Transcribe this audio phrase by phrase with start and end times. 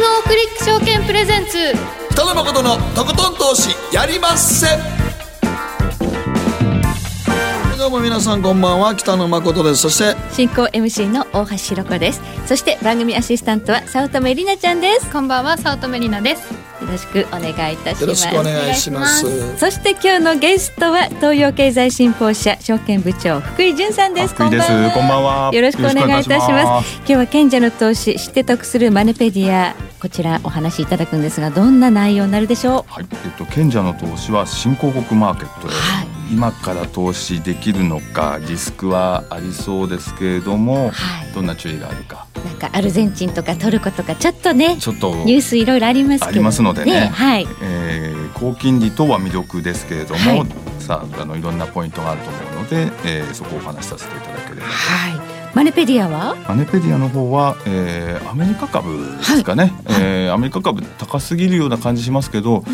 [0.00, 1.74] GMO クリック証券プレゼンツ。
[2.12, 4.66] 北野誠のとことん投資やりまっせ。
[7.76, 8.94] どうも皆さんこんばんは。
[8.94, 9.82] 北野誠です。
[9.82, 12.22] そして進行 MC の大橋ひろ子です。
[12.46, 15.10] そして番組アシスタントは早乙女里奈ちゃんです。
[15.12, 16.50] こんばんは早乙女里奈です。
[16.54, 18.00] よろしくお願いいたします。
[18.02, 19.58] よろしくお願いします。
[19.58, 24.34] そして今日のゲストは東洋経済新報社証券部長福井潤さんです。
[24.34, 24.68] 福井です。
[24.68, 25.50] こんばんは。
[25.52, 26.96] よろしくお願いいたします。
[26.98, 32.92] 今日は賢者の投資知って得するマネペディアこちらお話しいただくんですがどんな内容になるでしょう？
[32.92, 41.34] はい、えっと賢者の投資は新興国マーケットへ、はい今から投資できるのかリスクはありそうですけれども、はい。
[41.34, 42.26] どんな注意があるか。
[42.44, 47.08] なんかアルゼンチンとかトルコとかちょっとねちょっとニュースいろいろありますありますのでね。
[47.08, 47.46] はい。
[47.62, 50.46] えー高金利とは魅力ですけれども、はい。
[50.78, 54.62] さああのいろんなポイントがあると思うので、えーそこをお話しさせていただければ。
[54.62, 55.20] とはい。
[55.52, 56.36] マネペディアは？
[56.48, 62.64] マネペディアの方は、えーアメリカ株ですかね、えーアメリカ株高すぎるような感じしますけど、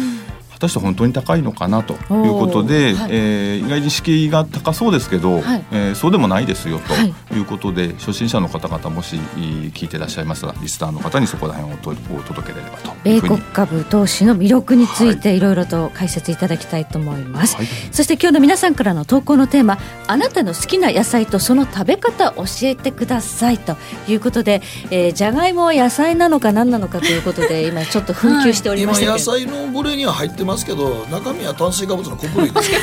[0.56, 2.00] 果たして本当に高いのかなという
[2.32, 5.64] ことで、はいえー意外に敷居が高そうですけど、はい。
[5.70, 7.14] えーそうでもないですよとはい。
[7.34, 13.38] いうことで、初心者の方々もし聞いていらっしゃいますらリスナーの方にそこら辺をとお届けれればと米国。
[13.38, 15.40] 株投資の魅力についてい。
[15.40, 17.66] ろいろと解説いただきたいと思います、はい。
[17.92, 23.76] そして今日の皆さんからの投稿のテーマあなたの好きな野菜とその食べ方教えてくださいと
[24.08, 32.82] いうことで、えー、じゃがいもは野菜なのか何なのかということで今ちょっと紛糾しており今ましたけど、野菜の部類には入ってますけど中身は炭水化物の穀類ですけど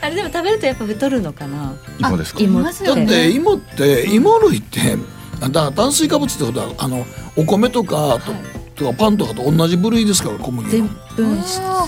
[0.00, 1.74] あれでも食べるとやっぱ太るのかな？
[1.98, 2.40] 芋ですか？
[2.40, 2.62] 芋。
[2.62, 2.74] だっ
[3.06, 4.96] て芋って芋類って
[5.40, 7.04] だから炭水化物ってことはあの
[7.36, 8.32] お米とかと,、
[8.82, 10.90] とかパンとかと同じ部類ですから小麦でんの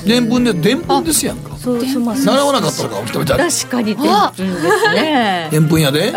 [0.05, 1.57] でんぷんででんぷんですやんか。
[1.57, 3.51] そうそうまあ習わなかったのか食べたら。
[3.51, 5.49] 確かにでんぷんですね。
[5.51, 6.13] でんぷんやで。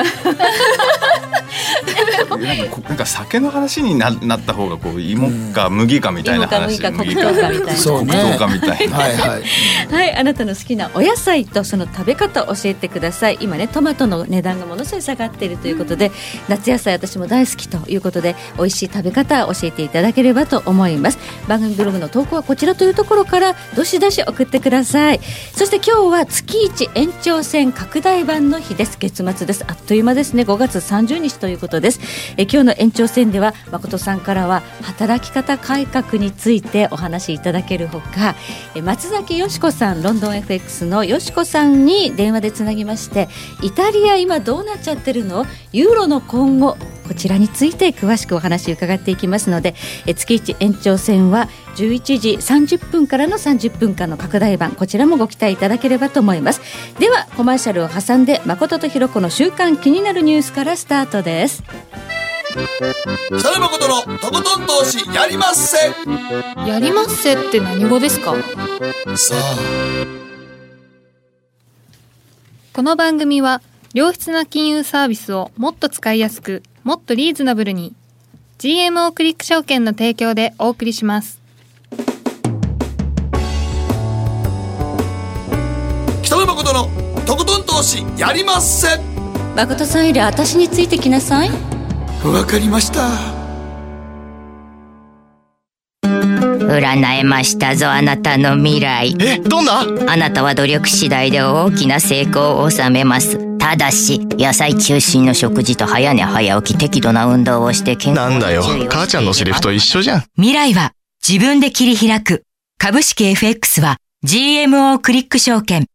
[2.27, 7.73] なんかこなんか酒の話にななった方がこう芋か麦かみたいな話、芋か麦か黒糖かみたいな。
[7.73, 8.11] そうね。
[8.11, 8.97] 黒糖かみたいな。
[8.97, 9.43] はいはい。
[9.91, 13.37] はい、あなたの好きなお野菜とその食べ方を教えてください。
[13.39, 16.11] 今ね、トマトの値段がものすごい下がっているということで、
[16.49, 21.17] 夏野菜私も大好きということで、美味しい食べ方を教えていただければと思います。
[21.47, 25.19] 番組ブログの投稿はこちらというところから、どしどし送ってください。
[25.55, 28.97] そして今日は月一延長戦拡大版の日です。
[28.99, 29.63] 月末です。
[29.67, 30.43] あっという間ですね。
[30.43, 31.99] 5月30日ということです。
[32.37, 38.35] え今日の延長戦では、誠さんからは働き方改革についてお話しいただけるほか、
[38.75, 43.29] え松崎よしこさんロンドン FX のよしこさんに電話でつなぎまして
[43.61, 45.45] イタリア今どうなっちゃってるの？
[45.71, 46.77] ユーロの今後
[47.07, 49.75] こちらについて詳しくお話伺っていきますので
[50.05, 56.61] え月一延長戦は11時30分からの30分間の拡大版こちらもご期待いただければと思います。
[56.99, 61.63] ではコマーシャルを挟んで誠とひろ子の週間気になるニュースからスタートです。
[63.27, 65.77] 北野誠のとことん投資やりまっせ。
[66.67, 68.33] やりますせって何語ですか？
[69.15, 69.55] さあ。
[72.73, 73.61] この番組は
[73.93, 77.93] 良質な金融サービスをもっと使いやすくもっとリーズナブルに。
[78.59, 81.41] GMO クリック証券の提供でお送りします。
[86.21, 86.87] 北野誠の
[87.25, 88.87] とことん投資やりまっせ。
[89.53, 91.49] 誠さんより私についてきなさい。
[92.23, 93.09] わかりました。
[96.03, 99.13] 占えましたぞあなたの未来。
[99.19, 99.81] えどんな？
[100.07, 110.93] あなたは努力次第で大きな成功を収めますただし野菜中心の食事と早寝早起き適度な運動をして健康なんだよ母ちゃんのセリフと一緒じゃん未来は
[111.27, 112.43] 自分で切り開く。
[112.77, 115.85] 株式 FX は GMO クリック証券。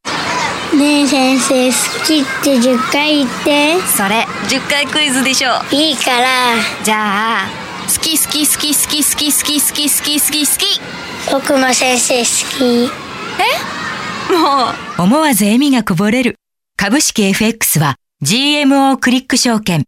[0.77, 5.51] ねえ先生好きって10回言ってそれ、10回クイズでしょ。
[5.71, 6.27] いいから
[6.85, 7.49] じゃあ、
[7.87, 10.81] 好き好き好き好き好き好き好き好き好き好き。
[11.33, 15.03] 僕も先生好きもう。
[15.03, 16.37] 思わず笑みがこぼれる。
[16.77, 19.85] 株式 FX は GMO クリック証券。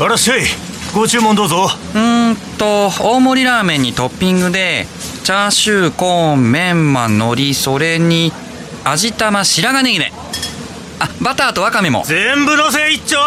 [0.00, 0.42] あらっしゃい
[0.94, 4.86] ご注文どうぞうーんと大盛りラーメンにトッピングで
[5.22, 8.32] チャーシューコーンメンマ海苔それに
[8.84, 10.12] 味玉白髪ネギね
[10.98, 13.18] あバターとワカメも全部のせ一丁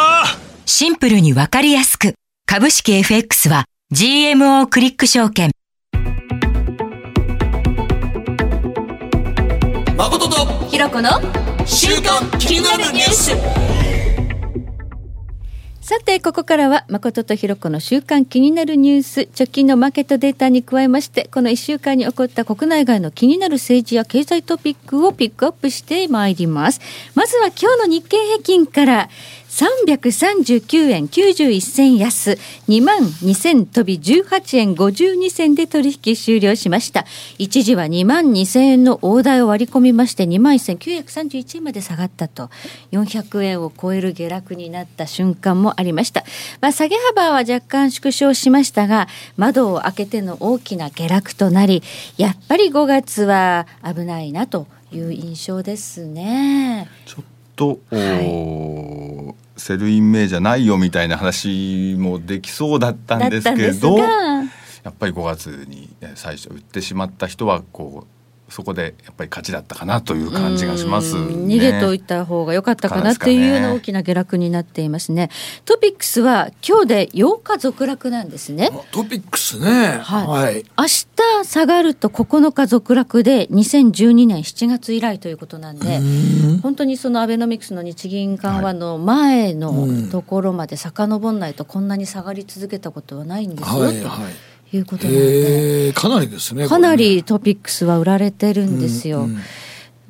[0.65, 2.15] シンプルにわかりやすく。
[2.47, 5.51] 株式 FX は GMO クリック証券。
[9.95, 11.09] 誠とひろこの
[11.65, 13.31] 週刊気になるニュース。
[15.81, 19.29] さてここからは誠とひろ子の週間気になるニュース。
[19.37, 26.79] 直近のマーケットデータに加えましてこの1週間に起こった国内外の気になる政治や経済トピックをピックアップしてまいります。
[27.15, 29.09] まずは今日の日経平均から。
[29.55, 32.31] 339円91銭安。
[32.67, 37.05] 2万2000飛び18円52銭で取引終了しました。
[37.37, 42.49] 一時は2万2000円の大台を割り込みまして2万1931円まで下がったと。
[42.91, 46.23] 400円を超える下落になった瞬間もありました、
[46.61, 49.07] まあ、下げ幅は若干縮小しましたが
[49.37, 51.83] 窓を開けての大きな下落となり
[52.17, 56.87] やっぱり5月は危ないなという印象ですね。
[57.05, 57.23] ちょっ
[57.55, 58.74] と、お
[59.65, 64.43] Sell in May じゃないよみたいな話もできそうだったんですけどや
[64.91, 68.14] っぱり5月にえ最初売ってしまった人はこう
[68.49, 75.29] そこでやっぱり勝ちだったかなという感じがします、ね、逃げといた方が良かったかなっていうような大きな下落になっていますね。
[75.65, 78.69] トピックスは今日で8日続落なんですね。
[78.91, 79.99] トピックスね。
[80.01, 80.27] はい。
[80.27, 80.65] はい。
[80.77, 81.05] 明日
[81.43, 85.99] 下がると9日続落で2012年7月以来ということなんで、
[86.61, 93.93] 本当にそのアベノミクスの日銀緩和の前のところまで遡んないとこんなに下がり続けたことはないんですよ、はいはい。
[93.93, 94.01] とい
[94.79, 95.87] うことなんで。
[95.87, 96.67] えー、かなりですね。
[96.67, 99.21] かなりトピックスは売られてるんですよ。
[99.21, 99.37] うんうん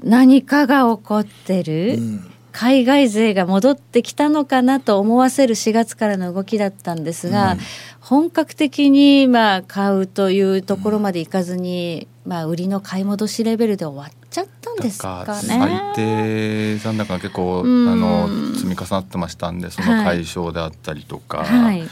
[0.03, 7.57] 何かが起こってる、ん海外勢が戻ってきたのかなと思わせる4月からの動きだったんですが、
[7.99, 15.33] 本格的にまあ買うというところまでいかずに、まあ売りの買い戻しレベルで終わっちゃったんですかね。
[15.41, 21.83] 最低残高が結構あうんの積み重なってましたんでその解消であったりとか、はい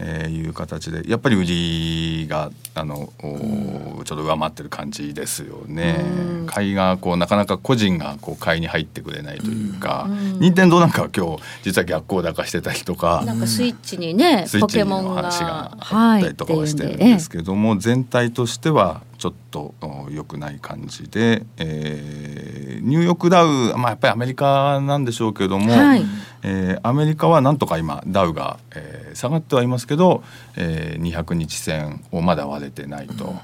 [0.00, 6.04] えーいう形でやっぱり売りがあの、おちょっと上回ってる感じですよね。
[6.46, 10.08] 買いがこうなかなか個人がこう買いに入ってくれないというか、
[10.38, 13.22] 任天堂なんかは今日実は逆行高してたりとか。
[13.26, 26.04] なんかスイッチにね、スイッチのポケモンが話があったりとかはしてるんですけども、全体としてはちょっとお良くない感じで、えーニューヨークダウ、まあ、やっぱりアメリカなんでしょうけども、はい
[26.42, 30.22] えーアメリカはなんとか今ダウが、えー下がってはいますけど、
[30.56, 33.34] えー200日線をまだ割れてないと。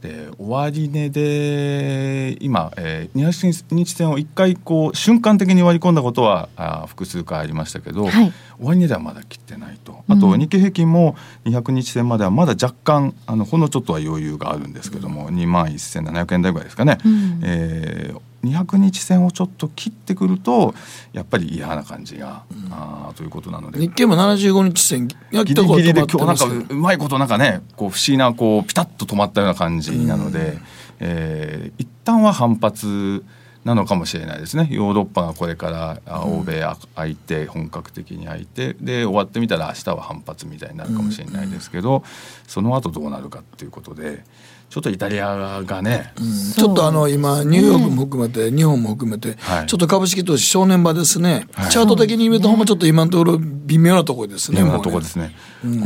[0.00, 8.32] で終値で今、えー、200日線を1回こう瞬間的に割り込んだことはあー複数回ありましたけど、はい。
[8.60, 10.04] 終値ではまだ切ってないと。
[10.08, 17.40] あと日経平均も200日線まではまだ若干あのほんのちょっとは余裕があるんですけども2万1700円台ぐらいですかね、うん。
[17.42, 20.74] えー200日線をちょっと切ってくると
[21.12, 23.80] やっぱり嫌な感じが、あーということなので。
[23.80, 30.58] 日経も75日線やっギたことリギリで今日なんかうまいことなんかねこう不思議なこうピタッと止まったような感じなので、
[31.00, 33.22] えー一旦は反発
[33.64, 34.66] なのかもしれないですね。
[34.70, 42.02] ヨーロッパがこれからあ欧米あ開いて本格的に開いてで終わってみたら明日は反発みたいになるかもしれないですけど、
[42.46, 44.24] その後どうなるかっていうことで
[44.70, 46.12] ちょっとイタリアがね、
[46.54, 49.66] ちょっとあの今ニューヨークも含めて日本も含めてはい。
[49.66, 51.46] ちょっと株式投資正念場ですね。
[51.54, 51.70] はい。
[51.70, 54.60] チャート的に見るとほんまちょっと今のところ微妙なところですね。
[54.60, 55.34] 微妙なところですね。
[55.64, 55.80] うん。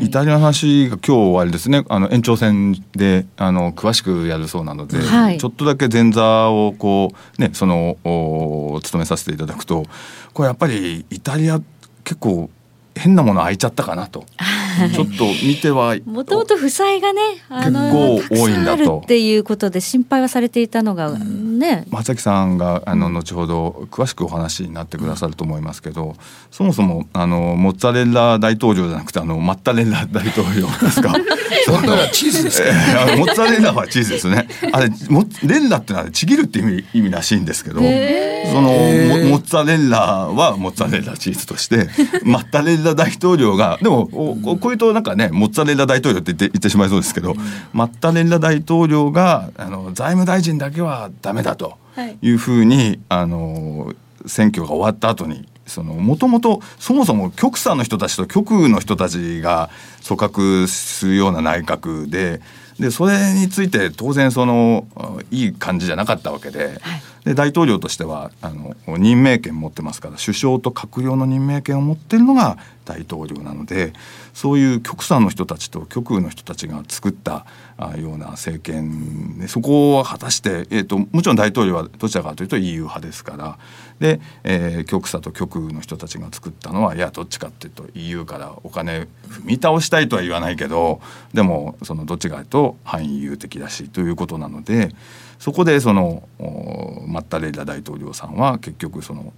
[0.00, 5.36] イタリアの話が今日あれですね、あの延長戦であの詳しくやるそうなので、はい。
[5.36, 9.84] ちょっとだけ前座をこうねそのお務めさせていただくと、
[10.32, 11.60] これやっぱりイタリア
[12.02, 12.48] 結構
[12.94, 14.24] 変なもの開いちゃったかなと、
[14.94, 18.78] ちょっと見てはもともと負債がね、あの結構多いんだと。
[18.78, 26.16] たくさんあるっていうことで心配はされていたのがね、松崎さんがあの後ほど詳しくお話になってくださると思いますけど、
[26.50, 31.14] そもそもあのモッツァレラ大統領じゃなくてあのマッタレッラ大統領ですか？
[31.66, 32.68] そんなのチーズですか？
[33.16, 34.48] モッツァレラはチーズですね。
[34.72, 37.82] あれモッレッラってのはちぎるって意味意味らしいんですけど、そ
[38.60, 38.68] のモ
[39.32, 39.98] モッツァレッラ
[40.28, 41.88] はモッツァレラチーズとして、
[42.24, 47.34] マッタレッラ大統領がでもおここういうとなんかねモッツァレラ大統領って言って言ってしまいそうですけど、
[47.72, 51.76] マッタレッラ大統領があの財務大臣だけはダメだと
[52.22, 53.92] いうふうにあの
[54.26, 59.68] 選挙が終わった後にそのもともとそもそも極左の人たちと極右の人たちが
[60.06, 62.40] 組閣するような内閣で
[62.82, 66.80] でそれについて当然そのあいい感じじゃなかったわけで,、
[67.24, 73.92] で大統領としてはあの任命権持ってますから首相と閣僚の任命権を持ってるのが大統領なので
[74.34, 77.46] そういう極左の人たちと極右の人たちが作ったあ
[78.00, 83.58] ような政権でそこを果たして、えー、ともちろん大統領はどちらかというと EU 派ですから
[83.98, 91.00] で、えー極左と極右の人たちが作ったのはいやどっちかっていうと EU からお金踏み倒したいとは言わないけど
[91.32, 94.90] でもそのどっちかというと反 EU 的だしということなので
[95.38, 96.28] そこでその
[97.06, 99.32] マッタレッラ大統領さんは結局その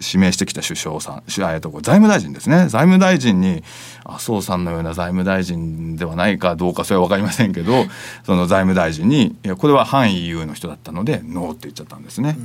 [0.00, 2.68] 指名してきた首相さん、しえっと、財務大臣ですね。
[2.68, 3.62] 財務大臣に
[4.04, 7.84] 麻生さんのような財務大臣ではないかどうかそれは分かりませんけど
[8.24, 12.36] その財務大臣にいやこれは反 EU の人だったのでノーって言っちゃったんですね。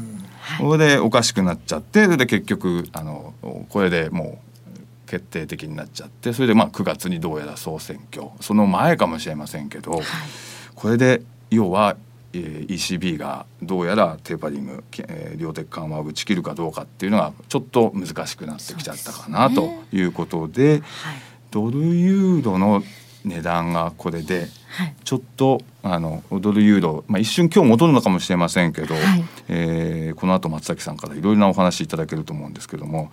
[0.60, 3.34] それでおかしくなっちゃってそれで結局あの
[3.70, 4.50] これでもう
[5.08, 10.02] 決定的になっちゃってそれでまあ9月にどうやら総選挙その前かもしれませんけど、
[10.76, 20.82] これで要はえー ECB がどうやらテーパリング、えー量的緩和を打ち切るかどうかっていうのがちょっと難しくなってきちゃったかな、ということで、
[21.52, 22.84] ドルユーロの
[23.26, 24.96] 値段がこれではい。
[25.04, 29.26] ちょっとあのドルユーロ、まあ、一瞬今日戻るのかもしれませんけど、はい。
[29.48, 33.12] えーこの後松崎さんからいろいろなお話いただけると思うんですけども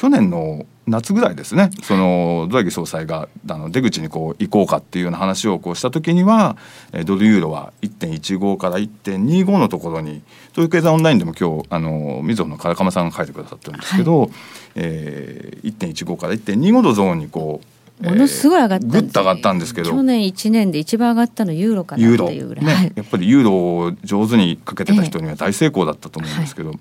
[0.00, 1.68] 去年の夏ぐらいですね。
[1.82, 6.56] そのドラギ総裁があの出口にこう行こうかっていうような話をこうした時には
[6.92, 14.30] えードルユーロは1.15から1.25のところに東京経済オンラインでも今日あのみずほの唐鎌さんが書いてくださってるんですけど、
[14.74, 17.60] えー1.15から1.25のゾーンにこ
[18.02, 19.90] うものすごい上がったんですぐっと上がったんですけど。
[19.90, 26.72] 去年1年で一番上がったのユーロかなユーロ、っていうぐらい、ねはいやっぱりユーロを上手にかけてた人には大成功だったと思うんですけど、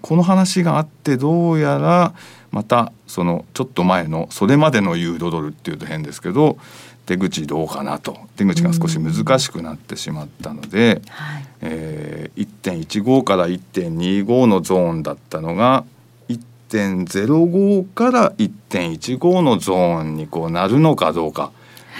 [0.00, 2.14] この話があってどうやら
[2.50, 6.58] またそのちょっと前のそれまでのユーロドルっていうと変ですけど
[7.06, 8.18] 出口どうかなと。
[8.36, 11.46] 出口が少し難しくなってしまったので、はい。
[11.62, 15.84] えー1.15から1.25のゾーンだったのが
[16.28, 21.50] 1.05から1.15のゾーンにこうなるのかどうか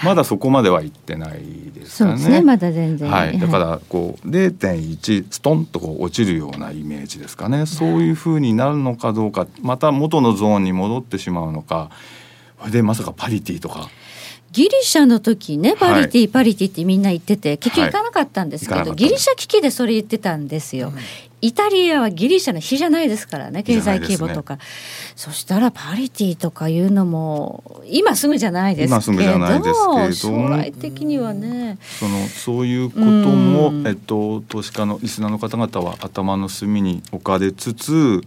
[0.03, 1.39] まだそこまでは行ってない
[1.73, 2.11] ですかね。
[2.11, 2.41] そうですね。
[2.41, 3.09] まだ全然。
[3.09, 7.65] はい、だからこう0.1ストンとこう落ちるようなイメージですかね。
[7.65, 11.89] そういうふうになるのかどうかまた元のゾーンに戻ってしまうのか。
[12.59, 13.89] それでまさかパリティとか
[14.51, 20.91] ギリシャの時ねパリティ、はいパリティってみんな言ってて結局行かなかったんですけど、はいギリシャ危機でそれ言ってたんですよ、
[21.41, 24.57] イタリアはギリシャの比じゃないですからね経済規模とか、
[25.15, 33.87] そしたらパリティとかいうのも今すぐじゃないですけど今すぐじゃないですけれども将来的にはね、そのそういうこともう、ん。
[33.87, 38.21] えっと、投資家のリスナーの方々は頭の隅に置かれつつ、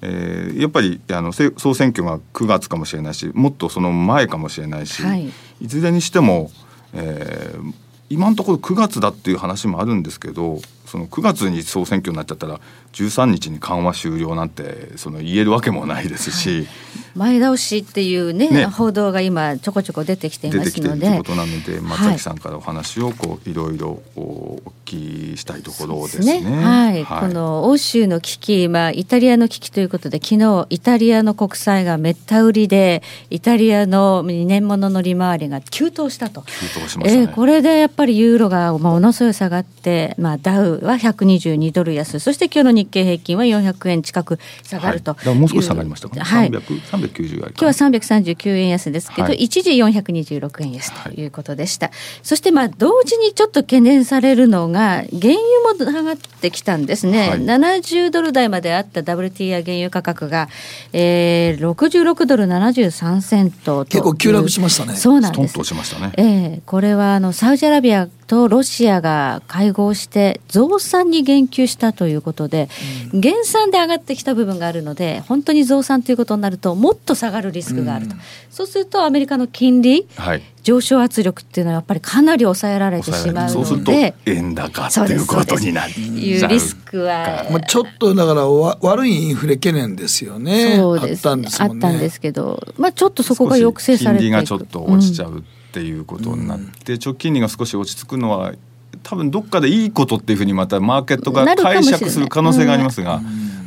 [0.00, 5.30] えーやっぱりあのせ総選挙が9月かもしれないしもっとその前かもしれないし、はい
[5.64, 6.50] いずれにしても、
[6.92, 10.60] えー今のところ9月だっていう話もあるんですけど
[10.94, 12.60] その9月に総選挙になっちゃったら
[12.92, 16.68] 13日に緩和終了なんてその言えるわけもないですし、
[17.16, 18.66] 前倒しっていうねね。
[18.66, 20.90] 報道が今ちょこちょこ出てきてい出ますので。
[20.92, 26.40] てきていることなので松崎さんからお話をこういろいろお聞きしたいところですね。
[26.62, 36.42] はい、この欧州の危機、まあ、イタリアの危機ということで昨日イタリアの国債がめった売りでイタリアの2年ものの利回りが急騰したと。
[36.42, 37.22] 急騰しましたね。
[37.22, 42.18] えーこれでやっぱりユーロがまあものすごい下がって、まあ、ダウは122ドル安。
[42.18, 45.34] そして今日の日経平均は400円近く下がるとはい。
[45.34, 46.22] もう少し下がりましたかね。
[46.22, 47.66] はい、300 390ぐらいか。
[47.66, 49.36] な今日は339円安ですけど、はい。
[49.36, 51.90] 一時426円安ということでした、
[52.22, 57.44] そしてまあ同時にちょっと懸念されるのが原油も上がってきたんですね、はい。
[57.44, 60.48] 70ドル台まであった WTI 原油価格が、
[60.92, 64.94] えー、66ドル73セントと結構急落しましたね。
[64.94, 65.50] そうなんです。
[65.50, 66.12] ストンとしましたね。
[66.16, 66.24] え
[66.58, 72.68] えこれはあのサウジアラビアとロシアが会合して増産に言及したということで、
[73.12, 78.16] 減産で上がってきた部分があるので本当に増産ということになるともっと下がるリスクがあると、
[78.50, 80.42] そうするとアメリカの金利はい。
[80.64, 85.92] 上昇圧力っていうのはやっぱりかなり抑えられてしまうそうするとので円高っていうことになる。
[85.92, 90.76] いうリスクはまあ、ちょっとだからわ悪いインフレ懸念ですよね。
[90.76, 91.28] そうです。
[91.28, 91.86] あったんですもんね。
[91.86, 98.54] あったんですけど、まあ、ちょっとそこが抑制されて金利がちょっと落ちちゃうっていうことになって、直近利が少し落ち着くのは
[99.02, 103.20] 多分どっかでいいことっていうふうにまたマーケットが解釈する可能性がありますが、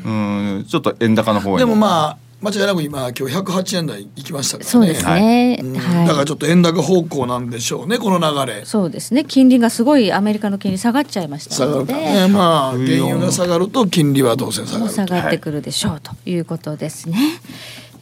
[0.06, 4.72] うん、ちょっと円高の方へでもまあ間違いなく今今日108円台行きましたからね。
[4.72, 8.64] そうですね、うんはいだからちょっと円高方向なんでしょうねこの流れ。
[8.64, 12.34] そうですね金利がすごいアメリカの金利下がっちゃいました下がのでるからね。
[12.34, 14.96] まあ原油が下がると金利は当然下がると。
[14.96, 17.18] 下がってくるでしょうということですね。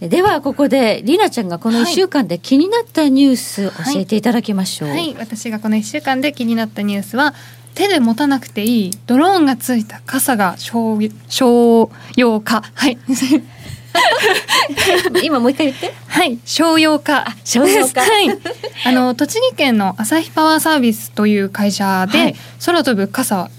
[0.01, 4.89] ではここでりなちゃんがこの1週間で気になったニュース教えていただきましょう。
[4.89, 7.33] はい、私がこの1週間で気になったニュースは
[7.75, 10.97] 手で持たなくていいドローンがついた傘が商
[11.29, 12.63] 商用化。
[12.73, 12.97] はい。
[15.23, 15.93] 今もう一回言って。
[16.07, 16.39] はい。
[16.45, 17.25] 商用化。
[17.43, 18.01] 商用化。
[18.03, 18.37] はい。
[18.85, 22.35] あの栃木県の朝日パワーサービスという会社で、はい。
[22.65, 23.49] 空飛ぶ傘。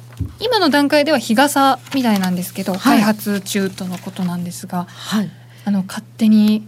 [0.41, 2.81] 今の段階では日傘みたいなんですけど、はい。
[2.81, 5.31] 開発中とのことなんですがはい。
[5.67, 6.65] あの勝手に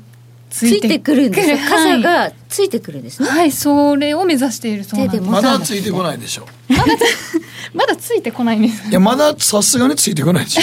[0.50, 1.56] つついてくるんですよ。
[1.56, 3.28] 傘はいがついてくるんですね。
[3.28, 5.22] はい、それを目指しているそうなんです。
[5.22, 6.48] まだついてこないでしょ
[7.72, 8.88] まだついてこないんです。
[8.88, 10.62] いやまださすがについてこないでしょ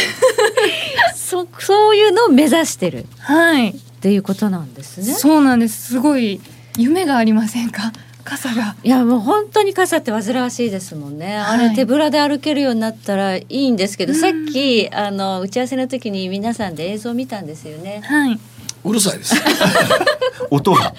[1.15, 5.13] そそういうのを目指してるはいっていうことなんですね。
[5.13, 6.41] そうなんですすごい
[6.77, 7.93] 夢がありませんか？
[8.25, 8.75] 傘が。
[8.83, 11.69] いやもう本当に傘って煩わしいですもんね、あはい。
[11.69, 18.01] れ手ぶらで歩けるようになったらいいんですけど、さっきあの打ち合わせの時に皆さんで映像を見たんですよね。
[18.03, 18.39] はい。
[18.83, 19.35] うるさいです。
[20.51, 20.93] 音が。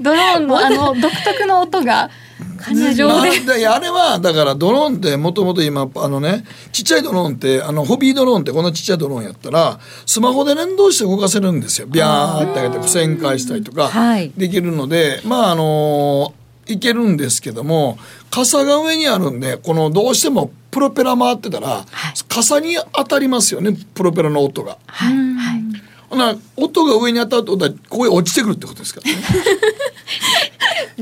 [0.00, 2.10] ドローンのあの独特の音が
[2.56, 3.22] 頭上な
[3.54, 11.86] であれはだからドローンってもともと今あのねちっちゃいドローンってあのホビードローンってこんなちっちゃいドローンやったらスマホで連動して動かせるんですよ。
[11.86, 14.32] ビャーって上げて旋回したりとかはい。
[14.36, 16.34] できるので、まああの
[16.66, 17.96] いけるんですけども
[18.30, 21.86] 傘が上にあるんでこのどうしてもプロペラ回ってたら、
[22.28, 24.76] 傘に当たりますよねプロペラの音が。
[24.86, 25.16] はい。
[25.16, 25.62] はい。
[26.08, 29.18] ほな音が上に当たるってことはここへ落ちてくるってことですからね。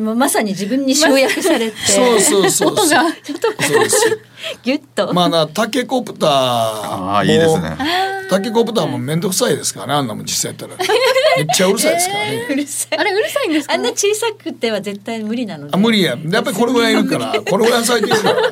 [0.03, 2.89] も うまさに自分に集約されて、そうそうそうそう。
[2.89, 4.19] そうです。
[4.63, 5.13] ギュッと。
[5.15, 7.77] まあなタケコプターああいいですね
[8.31, 10.75] タケコプターも面倒くさいですからねあんなもん実際やったら
[11.37, 12.99] めっちゃうるさいですからね、 うるさい。
[12.99, 13.75] あれうるさいんですか？
[13.75, 15.71] あんな小さくては絶対無理なので。
[15.75, 18.43] あ無理ややっぱりこれぐらいいるからこれぐらい咲いてるから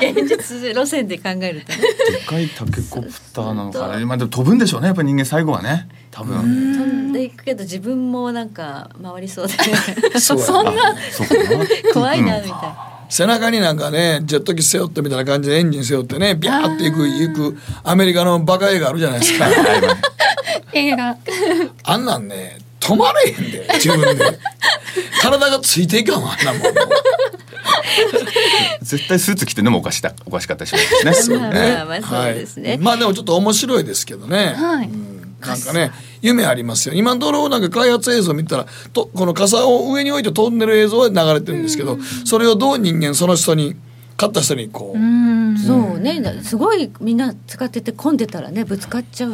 [0.00, 1.78] 現実路線で考えるとね。
[2.10, 4.04] でかいタケコプターなのかね。
[4.04, 4.88] まあでも飛ぶんでしょうね。
[4.88, 5.88] やっぱり人間最後はね。
[6.10, 6.36] 多分。
[6.36, 9.54] 飛んでいくけど自分もなんか回りそうで。
[10.18, 10.72] そうやそんな
[11.10, 11.94] そうかな。
[11.94, 12.60] 怖いなうんみたい。
[13.08, 19.48] 背中になんかねジェット機背負ってみたいな感じでエンジン背負ってねビャーっていく行くアメリカのバカ映画あるじゃないですか。
[20.74, 21.16] 映画。
[21.84, 24.24] あんなんね止まれへんで自分で
[25.20, 26.62] 体がついていかんわあんなもん
[28.82, 31.38] 絶対スーツ着てるのもおかしだおかしかったりしますね。
[31.38, 32.70] まあまあまあそうですね。
[32.70, 32.78] はい。
[32.78, 34.86] まあでもちょっと面白いですけどね、はい。
[34.86, 35.18] うん。
[35.40, 36.94] なんかね夢ありますよ。
[36.94, 43.76] 今のところなんか開発映像見たらとこの傘を上に置いて飛んでる映像は流れてるんですけど、それをどう人間その人に
[44.18, 45.56] 勝った人にこう、うん。
[45.56, 49.30] そうね、すごいみんな使ってて混んでたらねぶつかっちゃう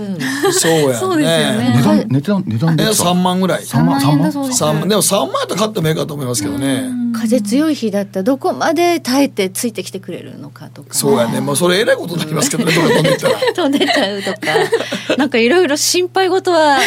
[0.53, 0.95] そうやね。
[0.95, 1.75] そうですよね。
[1.77, 3.63] 値段値段値段えで3万ぐらい。
[3.63, 4.59] 3万円だそうです。
[4.59, 6.91] 三万でも3万やったら買ってもいいかと思いますけどね。
[7.15, 10.93] 風強い日だったらどこまで耐えてついてきてくれるのかとか。
[10.93, 11.41] そうやね。
[11.41, 12.73] もうそれえらいことになりますけどね。
[12.75, 13.41] ど こ飛んでいったら。
[13.55, 15.17] 飛んでっちゃうとか。
[15.17, 16.79] なんかいろいろ心配事は。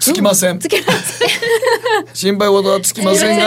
[0.00, 0.58] つきません。
[0.58, 1.22] つけます
[2.14, 3.44] 心配事はつきませんが、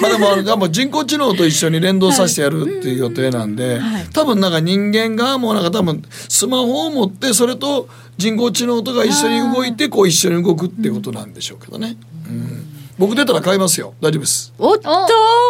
[0.00, 3.80] まあでもあのもう人工知能と一緒に連動させてやるっていう予定なんで、
[4.12, 11.96] 多分なんか人間側もなんか多分スマホを持ってそれと人工知能とか一緒に動いてこう一緒に動くっていうことなんでしょうけどね。
[12.26, 13.94] うん僕出たら買いますよ。
[13.98, 14.52] 大丈夫です。
[14.58, 14.90] おっと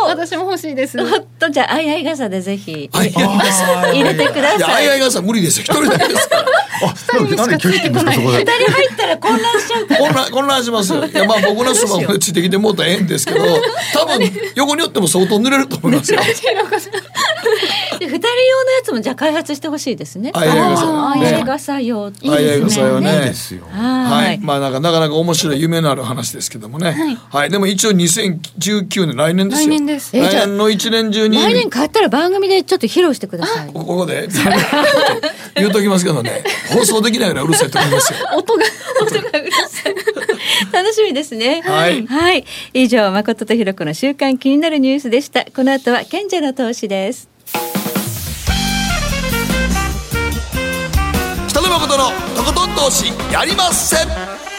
[0.04, 3.20] お私も欲しいですおっとじゃああいあい傘でぜひあいや
[3.92, 5.64] 入れてくださいあいあい傘無理ですよ。
[5.64, 6.42] 一人だけですから。
[6.42, 11.04] あなんでなんで拒否ってんですかそこで二人入ったら混乱しちゃうから混乱混乱しますよ。
[11.04, 13.40] いやまあ僕のスマホでついてきてもうたらええんですけど、
[13.92, 16.20] 多分横に寄っても相当濡れると思いますよ。
[17.98, 23.14] で二人用のやつもじゃあ開発してほしいですねあいあい傘あいあい傘用あいあい傘よね。
[23.14, 27.18] いいですよははいい、まあなんかなかなか面白い夢のある話ですけどもね。
[27.30, 29.68] はい、でも一応2019年来年ですよ。
[29.68, 30.16] 来年です。
[30.16, 31.38] 来年の一年中に。
[31.38, 33.72] 来年買ったら番組でちょっと披露してください。
[33.72, 34.28] ここで？
[35.56, 38.18] 言うときますけどね、放送できないぐらいうるさいと思いますよ。
[38.36, 38.64] 音が
[39.00, 39.94] 音がうるさい
[40.72, 41.62] 楽しみですね。
[41.64, 42.06] はい。
[42.06, 45.44] はい、以上誠とひろ子の週刊気になるニュースでした。
[45.44, 47.28] この後は賢者の投資です。
[51.48, 54.49] 北野誠のとことん投資やりません。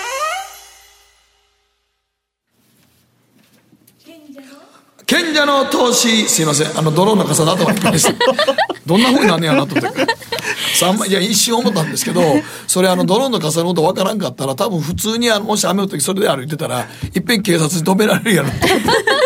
[5.12, 6.80] 賢者の投資すいません。
[6.80, 8.13] あのドローンの傘の頭にました
[8.88, 11.10] どんな風になんねやなと思って。
[11.10, 12.21] いや一瞬思ったんですけど
[12.65, 18.56] それあのドローンの傘の音わからんかったら多分普通にあのもし雨の時それで歩いてたらいっぺん警察に止められるやろと。
[18.56, 19.20] 思って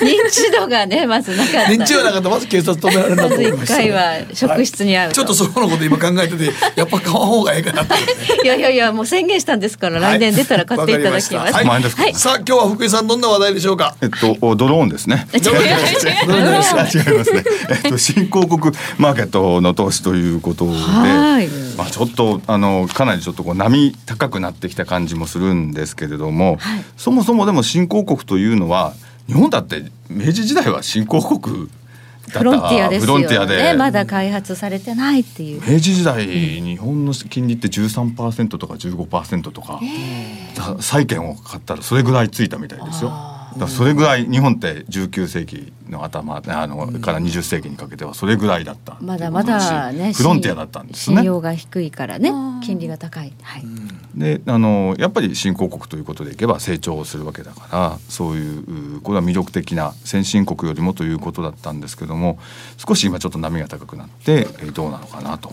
[0.00, 1.60] 認知度がねまずなかった。
[1.72, 6.44] 認知はなかったらまず警察止められるなまず一と思いました回は職質に会うちょっとそこのこと今考えてて
[6.76, 7.94] やっぱ買わん方がええかなって。
[8.44, 11.34] いやいやいやもう宣言したんですから、来年出たら買っていただきます。
[11.34, 12.02] わかりました。
[12.02, 12.14] はい。
[12.14, 13.96] さあ今日は福井さんどんな話題でしょうか？
[14.00, 15.26] えっとドローンですね。
[15.32, 15.62] どうぞどう。
[15.62, 15.68] ぞ
[16.98, 17.44] 違いますね。
[17.84, 21.48] えっと新興国マーケットの投資ということで、はい。
[21.76, 26.84] まあちょっとあのかなりちょっとこう波高くなってきた感じもするんですけれども、はい。
[26.96, 28.92] そもそもでも新興国というのは
[29.26, 31.68] 日本だって明治時代は新興国
[32.28, 35.60] だったフロンティアですフロンティよねまだ開発されてないっていう。
[35.60, 39.80] 明治時代、日本の金利って13%とか15%とか、
[40.56, 43.10] だ債券を買ったらそれぐらいついたみたいですよ。
[43.56, 51.16] だそれぐらい日本って19世紀の頭あの、から20世紀にかけてはそれぐらいだったまだまだねフロンティアだったんですね。
[51.18, 52.30] 信用が低いからね
[52.62, 53.32] 金利が高い。
[53.42, 53.64] はい。
[54.14, 62.38] であのやっぱり新興国ということでいけば成長するわけだからそういうこれは魅力的な先進国よりもということだったんですけども
[62.78, 65.52] 少し今ちょっと波が高くなってえーどうなのかなと。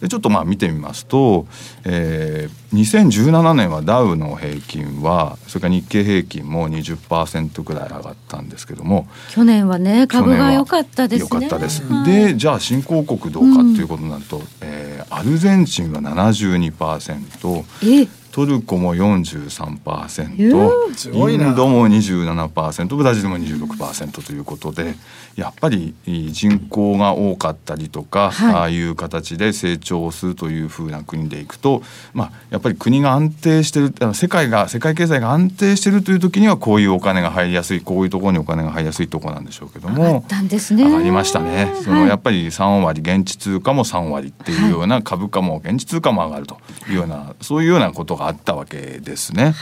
[0.00, 1.46] でちょっとまあ見てみますと、
[1.84, 11.28] えー、2017年はダウの平均はそれから日経平均も20%ぐらい上がったんですけども去年はね株が良かったですね。
[11.32, 11.82] 良かったです。
[11.82, 12.06] はい。
[12.06, 17.64] でじゃあ新興国どうかっていうことになると、えーアルゼンチンは72%
[18.02, 21.46] えトルコも43%うわすごいな。
[21.46, 24.96] インドも27%ブラジルも26%ということで
[25.36, 25.94] やっぱり
[26.32, 28.54] 人口が多かったりとか、はい。
[28.54, 40.84] ああいう形で成長するというふうな国でいくと、まあ、やっぱり国が安定してる世界が世界経済が安定してるという時にはこういうお金が入りやすいこういうところにお金が入りやすいところなんでしょうけどもったんですね。
[40.84, 41.72] 上がりましたね。
[41.84, 49.54] そのはいやっぱり3割現地通貨も3割っていうような株価も現地通貨も上がるというようなそういうようなことがあったわけですね。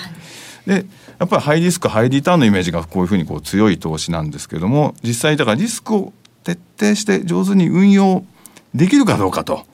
[0.66, 0.86] で
[1.18, 6.12] やっぱりハイリスクハイリターンのイメージがこういうふうにこう強い投資なんですけども実際だからリスクを
[6.44, 8.24] 徹底して上手に運用
[8.74, 9.64] できるかどうかと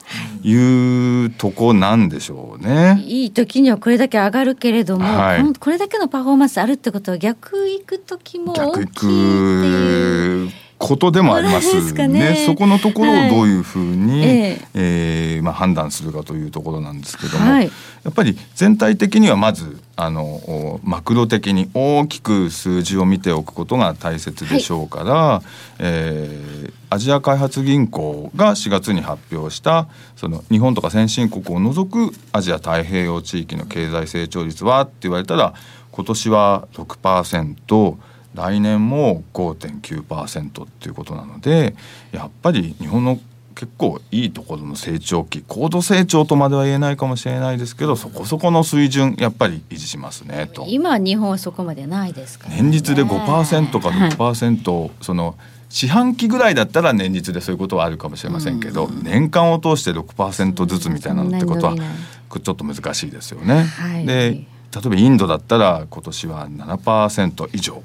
[0.42, 3.00] いうとこなんでしょうね。
[3.04, 12.08] いい時にはこれだけ上がるけれども、はいこれだけのパフォーマンスあるってことは逆行く時も大逆きいっていう行くことでもありますね。
[12.08, 12.44] ね。
[12.46, 14.68] そこのところをどういうふうに、はいえ。
[14.74, 17.64] えーまあ、判断するかというところなんですけども、はい。
[17.64, 17.70] や
[18.10, 25.42] っぱり全体的にはまずあのおマクロ的に大きく数字を見ておくことが大切でしょうから、
[25.78, 35.52] えーアジア開発銀行が4月に発表したその日本とか先進国を除くアジア太平洋地域の経済成長率はって言われたら
[35.92, 37.96] 今年は6%
[38.34, 41.74] 来年も5.9%っていうことなので
[42.12, 43.18] やっぱり日本の
[43.58, 50.64] 結構いいところの成長期高度成長とまでは言えないかもしれないですけどそこそこの水準やっぱり維持しますねと。
[50.68, 55.36] 今日本はそこまでないですから、ね、年率で5%か6%、その
[55.70, 63.64] 四半期ぐらいだったら年率でそういうことはあるかもしれませんけど、年間を通して6%ずつみたいなのってことはちょっと難しいですよね。
[63.64, 64.06] はい。
[64.06, 67.82] で例えばインドだったら今年は7%以上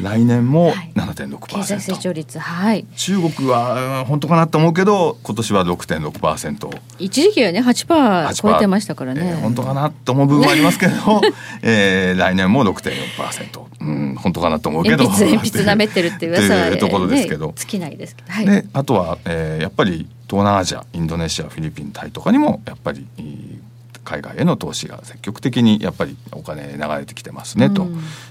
[0.00, 0.92] 来年もはい。
[0.94, 2.86] 7.6%、経済成長率はい。
[2.96, 6.80] 中国はうん本当かなと思うけど今年は6.6%。
[6.98, 10.92] 一時期はね8%超えてましたからね、えー本当かなと思う部分もありますけど、
[11.62, 15.04] えー来年も6.4%、うん、本当かなと思うけど。
[15.04, 17.48] 鉛筆鉛筆舐めてるって噂は、っていうところですけど。
[17.48, 23.06] ね尽きないですけど、はい、であとは、えーやっぱり東南アジアインドネシアフィリピンタイとかにもやっぱり
[24.08, 27.74] 海外への投資が積極的にやっぱりお金流れてきてますね、うん。
[27.74, 27.86] と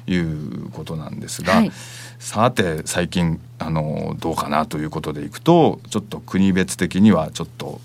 [0.07, 1.71] いうことなんですが、はい
[2.19, 7.80] さて最近あのどうかなということでいくとちょっと国別的にはちょっと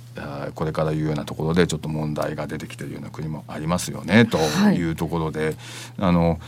[0.54, 4.76] これからいうようなところでちょっと問題が出てきているような国もありますよねとはい。
[4.76, 5.56] いうところで、
[5.98, 6.38] あの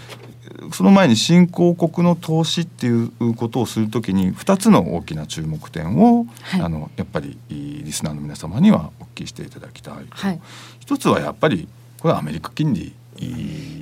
[0.72, 6.60] その前に新興国の投資っていうことをするときに2つの大きな注目点を、はい。
[6.60, 10.40] あのやっぱりいいリスナーの皆様にはお聞きしていただきたいと、はい。
[10.80, 11.68] 一つはやっぱり
[12.00, 12.94] これはアメリカ金利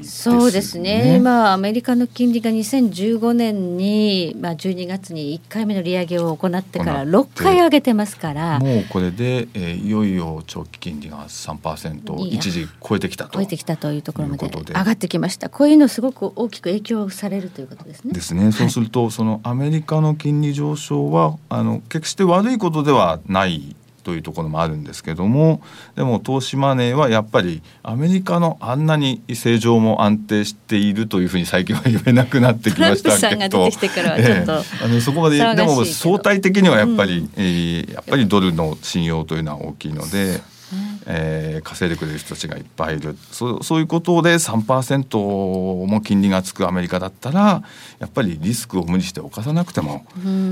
[0.03, 1.21] そうですね。
[1.21, 7.42] まあアメリカの金利が2015年に、まあ、12月に1回目の利上げを行ってから行って。
[7.42, 8.59] 6回上げてますから。
[8.59, 13.31] もうこれで、えーいよいよ長期金利が3%を一時超えてきたと。
[13.35, 15.49] 超えてきたというところまで上がってきました。
[15.49, 18.12] こういうのすごく大きく影響されるということですね。
[18.12, 18.53] ですね。
[18.53, 25.62] そうすると、そのアメリカの金利上昇はあの決して悪いことではないというところもあるんですけども
[25.97, 40.41] でも投資マネーはやっぱりアメリカのあんなに正常も安定しているというふうに最近は言えなくなってきましたトランプさんが出てきてからはちょっとええあのそこまででも相対的にはやっぱり、えーやっぱりドルの信用というのは大きいので。
[41.07, 47.62] えー稼いでくれる人たちがいっぱいいるそうそういうことで3%も金利がつくアメリカだったら
[47.99, 50.07] やっぱりリスクを無理して犯さなくても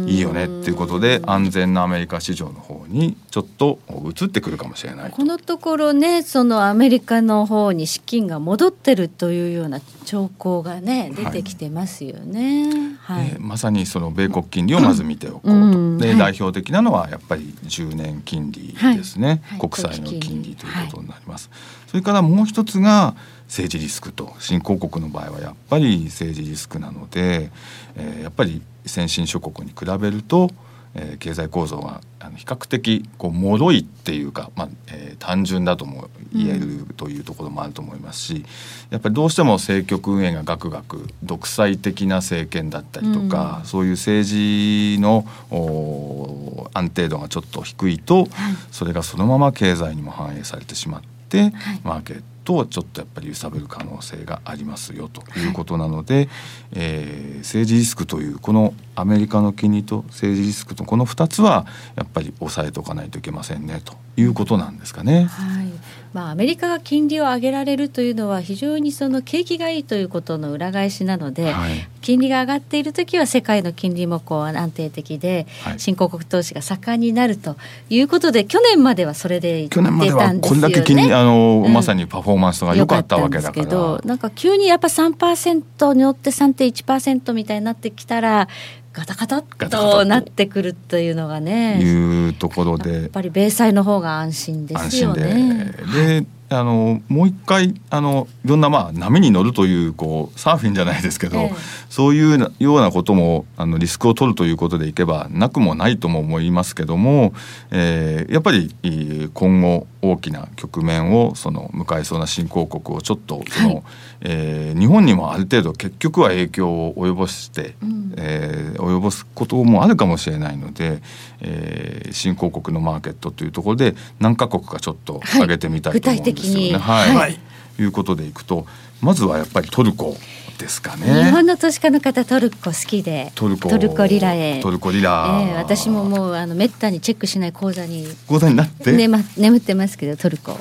[0.06, 12.96] いいよねっていうことで安全なアメリカ市場の方にちょっと移ってくるかもしれないこのところねそのアメリカの方に資金が戻ってるというような兆候がね出てきてますよね。
[13.00, 13.28] はい。
[13.28, 15.98] えーまさにその米国金利をまず見ておこうと、で、うん。
[15.98, 16.16] はい。
[16.16, 19.38] 代表的なのはやっぱり10年金利ですね、はい。
[19.38, 19.70] はい。
[19.70, 21.50] 国債の金利ということになります、
[21.86, 23.14] それからもう一つが
[23.46, 27.50] 政治リスクと新興国の場合はやっぱり政治リスクなので、
[27.96, 30.50] えーやっぱり先進諸国に比べると、
[30.94, 38.44] えー経済構造があの比較的こう脆いっていうか、まあえー単純だとも言えるというところもあると思いますし、
[38.90, 48.28] やっぱりどうしても政局運営がガクガク独裁的な政権だったりとか、そういう政治のお安定度がちょっと低いと、
[48.70, 51.52] それがそのまま経済にも反映されてしまってって、
[51.84, 52.22] マーケット
[52.54, 56.28] をちょっとやっぱり揺さぶる可能性がありますよということなので、
[56.72, 65.24] えー政治リスクというこのアメリカの金利と政治リスクとこの2つはやっぱり抑えておかないといけませんねということなんですかね。
[65.24, 65.70] はい
[66.12, 77.56] まあ、アメリカが金利を上げられるというのは非常にその景気がいいということの裏返しなので、はい金利が上がっている時は世界の金利もこう安定的で、はい新興国投資が盛んになると
[77.90, 80.60] いうことで去年まではそれで去年まではこれ。
[80.60, 84.08] だけ金利あの、うんまさにパフォーマンスが良かったわけだけどら。
[84.08, 88.48] なんか急にやっぱ3%によって3.1%みたいになってきたら
[88.92, 89.68] ガタガタっと。
[89.68, 91.80] となってくるというのがね。
[91.80, 95.72] いうところやっでぱり米債の方が安心ですよね。
[95.94, 101.52] で、であのもう一回あのいろんなまあ波に乗るというこうサーフィンじゃないですけど、ええ。
[101.88, 107.32] そういうなようなこともあのリスクを取るということでいけばなくもないとも思いますけども、
[107.70, 113.82] えーやっぱりえー今後大きな局面をその迎えそうな新興国をちょっとその、はい。
[114.22, 118.14] えー日本にもある程度結局は影響を及ぼして、うん。
[118.16, 121.02] えー及ぼすこともあるかもしれないので、
[121.40, 125.40] えー新興国のマーケットというところで何カ国かちょっとはい。
[125.42, 126.70] 上げてみたいと思うんですよね。
[126.72, 126.78] 具体的に。
[126.78, 127.38] はい、はい。
[127.78, 128.66] いうことでいくと
[129.00, 130.16] まずはやっぱりトルコ
[130.60, 131.30] ですか日ね。
[131.30, 133.68] 本の投資家の方トルコ好きでトルコ。
[134.06, 134.60] リラへ。
[134.62, 140.56] トルコリラ、ええ私ももうあのめったにチェックしない口座に、講座になって、ねま、眠ってますけどトルコ。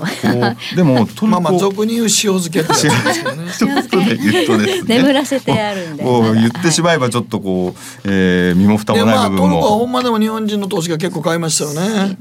[0.75, 1.27] でも トルコ。
[1.27, 2.09] まあまあ俗に言う塩
[2.39, 2.89] 漬けってですけ
[3.23, 3.51] どね。
[3.57, 4.97] ちょっとね言うとですね。
[4.97, 9.85] 眠らせてあるんでもう言ってしまえばちょっとこう、えー身も蓋もない部分トルコはほも。
[9.85, 12.17] んまでも日本人の投資が結構買いましたよね。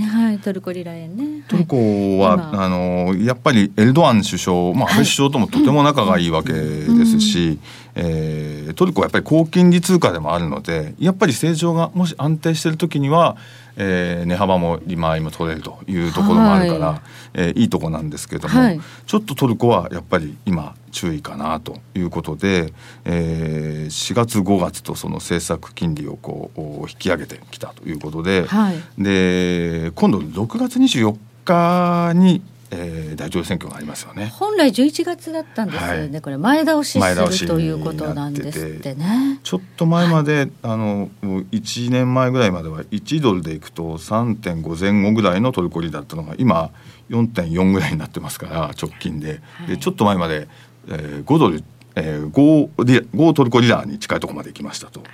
[0.00, 0.38] はい。
[0.38, 1.44] トルコリラ円ね。
[1.48, 6.58] トルコははあのやっぱりエルドアン首相、まあ、安倍首相ともとても仲がいいわけで
[7.04, 7.58] すし、
[7.94, 13.36] えートルコはやっぱり高金利通貨でもあるのでやっぱり政情がもし安定している時には、
[13.76, 17.00] えー値幅も利回りも取れるというところもあるから、はいい
[17.34, 22.72] えーいいとこなんですけども、はいちょっとトルコはやっぱり今注意かなということで、
[23.04, 28.46] えー4月5月とその政策金利をこう引き上げてきたということで。
[28.46, 32.42] はいで今度6月24日に、
[32.76, 34.26] えー大統領選挙がありますよね。
[34.34, 36.20] 本来11月だったんですよね、はい。
[36.20, 39.40] これ前倒しするということなんですってね。
[39.42, 46.70] ちょっと前まで、あのもう1年前ぐらいまでは1ドルでいくと3.5前後ぐらいのトルコリだったのが今
[47.10, 50.48] 4.4ぐらいになってますから直近で,、でちょっと前まで、
[50.88, 51.62] えー5ドル、
[51.96, 55.08] えー、5, リ5トルコリラに近いところまで行きましたというこ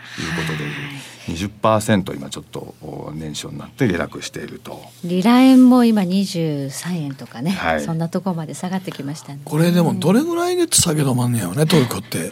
[0.51, 0.65] とで、
[1.35, 4.83] 20%今ちょっとお年少になって下落していると。
[5.05, 12.31] リラ円も今23円とかね、はいそんなところまで下がってきましたねこれでもどれぐらいで下げ止まんねやろねトルコって。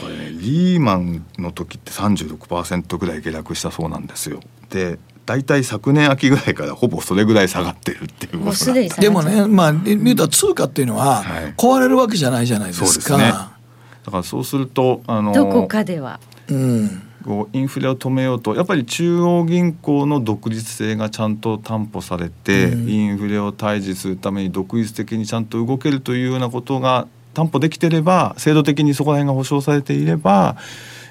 [0.00, 4.40] これねリーマンの時って36%ぐらい下落したそうなんですよ。
[4.70, 13.16] で大体昨年秋ぐらいからほぼそれぐらい下がってるっていうこともうすででもねまあ言うたら通貨っていうのははい壊れるわけじゃないじゃないでそうすか。
[13.18, 13.32] ですね。
[13.32, 17.02] だからそうするとあのどこかではうん。
[17.28, 22.88] こうインフレを止めようとやっぱり中央銀行の独立性がちゃんと担保されて、うん。
[22.88, 30.56] インフレを退治するために独立的にちゃんと動けるというようなことが担保できてれば制度的にそこら辺が保障されていれば、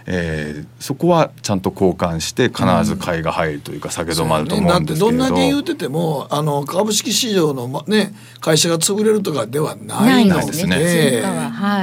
[0.08, 11.24] えーそこはちゃんと交換して必ず買いが入るというか下げ止まると思うんですけれど、だってどんだけ言うててもあの株式市場のまね会社が潰れるとかではないんですね。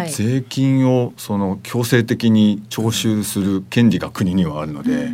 [0.08, 5.10] 税金をその強制的に徴収する権利が国にはあるので、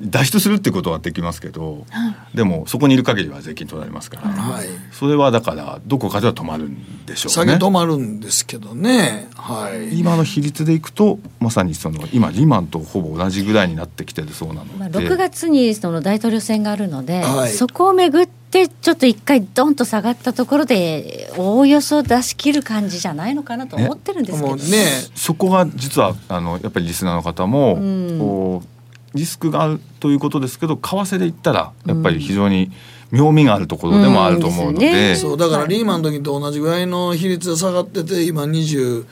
[0.00, 1.86] 脱出するってことはできますけど、
[2.34, 4.66] でもそこにいる限りは税金取られますから、はい。
[4.92, 7.58] それはだからどこかでは止まるんでしょう下ね。
[7.58, 9.28] げ止まるんですけどね。
[9.34, 9.98] はい。
[9.98, 17.50] 今の比率でいくとまさにその今リマンとほぼ同じぐらいになってきてるそうなので、まあ、6月にその大統領選があるので、はい。
[17.50, 24.62] そこをめぐってちょっと一回ドンと下がったところでおおよそ出し切る感じじゃないのかなと思ってるんですけど、もうね。
[25.14, 28.18] そこが実はあのやっぱりリスナーの方も、うん。
[28.18, 28.68] こう
[29.16, 32.70] リスクがあるということですけど為替で言ったらやっぱり非常に
[33.10, 34.92] 妙味があるところでもあると思うので,、うん。
[34.92, 39.04] ですそうだからリーマンの時と同じぐらいの比率で下がってて今23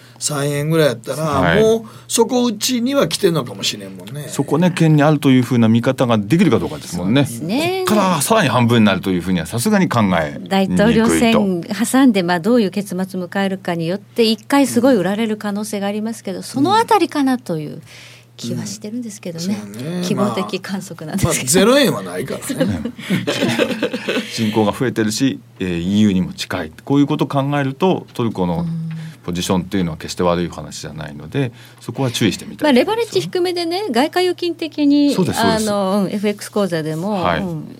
[0.46, 1.62] 円ぐらいやったら、はい。
[1.62, 4.26] もうそこうちには来てるのかもしれんもんね。
[4.28, 7.24] そこね県にあるというふうな見方ができるかどうかですもんね。
[7.24, 7.84] すね。
[7.86, 10.48] こっからさらに半分になるというふうにはさすがに考えにくいと。
[10.48, 17.80] 大統領選挟んでまあどういう結末を迎えるかによって一回すごい売られる可能性がありますけど、そのあたりかなという
[18.36, 20.02] 気はしてるんですけどね,、そうね。
[20.04, 22.80] 希望的観測なんでまあすけど、ゼロ円はないからね。
[24.34, 26.72] 人口が増えてるし、えー EU にも近い。
[26.84, 28.66] こういうことを考えるとトルコの
[29.24, 37.40] ポジションっていうのは決して悪い話じゃないのでそこは注意してみたまあ、いレバレッジ低めでね外貨預金的にあの、うん FX 口座でも、はい。
[37.40, 37.76] うん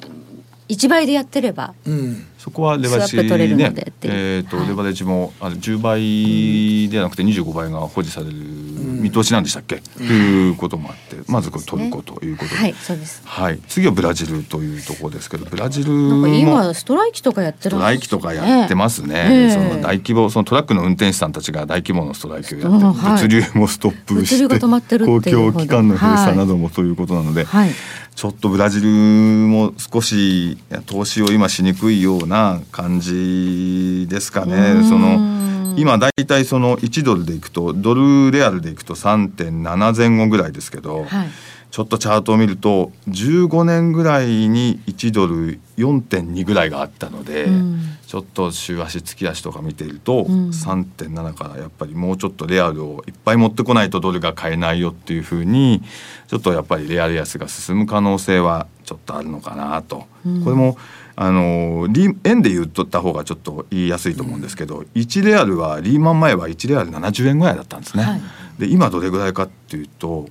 [0.68, 3.72] 1倍でやってれば、うん、そこはレバレッジね。
[4.02, 4.68] えーとはい。
[4.68, 13.22] レバレッジもあの10倍ではなくて25倍が保持される見通しなんでしたっけ、ということもあってまずこれトルコということで、はいそうです。
[13.24, 19.26] はい、次はブラジルというところですけどブラジルも今ストライキとかやってるストライキとかやってますね。
[19.30, 19.50] ええ。
[19.50, 23.22] その大規模そのトラックの運転手さんたちが大規模のストライキをやって、うんはい。
[23.22, 27.70] 物流もストップして物流が止まってる公共機関の閉鎖などもということなので、はい。
[28.14, 32.33] ちょっとブラジルも少し投資を今しにくいような
[32.72, 34.82] 感じですかね。
[34.88, 41.28] その今だいたいその1ドルでいくとドルレアルでいくと3.7前後ぐらいですけど、はい。
[41.74, 47.80] ちょっとチャートを見ると15年ぐらいに1ドル4.2ぐらいがあったので、うん。
[48.06, 50.50] ちょっと週足月足とか見ていると、ん。
[50.50, 55.82] 3.7からやっぱりもうちょっとレアルをいっぱい持ってこないとドルが買えないよっていうふうに
[56.28, 60.06] ちょっとやっぱりレアル安が進む可能性はちょっとあるのかなと。
[60.44, 60.78] これも
[61.16, 68.02] あのリ円で言うとった方がちょっと言いやすいと思うんですけど、1レアルはリーマン前は1レアル70円ぐらいだったんですね。
[68.02, 68.20] はい。
[68.58, 70.28] で今どれぐらいかっていうと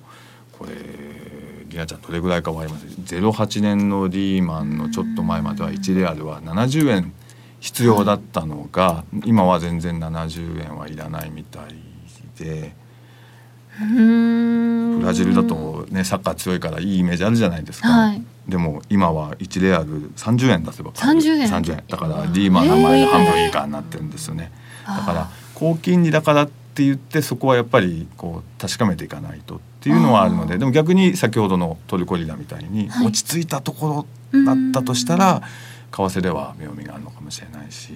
[0.51, 0.71] これ
[1.69, 7.13] りなちゃんどれぐらいかわかります08年のリーマンのちょっと前までは1レアルは70円
[7.59, 11.75] 必要だったのが、今は全然70円はいらないみたい
[12.37, 12.75] で
[13.79, 18.21] ブラジルだとねサッカー強いからいいイメージあるじゃないですか、はい。
[18.47, 21.21] でも今は1レアル30円出せば買える。
[21.21, 21.49] 30円。
[21.49, 21.83] 30円。
[21.87, 22.51] だからリー。
[22.51, 24.51] マンの前の半分以下になってるんですよね、
[24.85, 33.07] だから高金利だからって言ってそこはやっぱりこう確かめていかないとっていうのはあるのででも逆に先ほどのトルコリラみたいにはい。
[33.07, 35.41] 落ち着いたところだったとしたら、
[35.91, 37.93] 為替では目読みがあるのかもしれないし、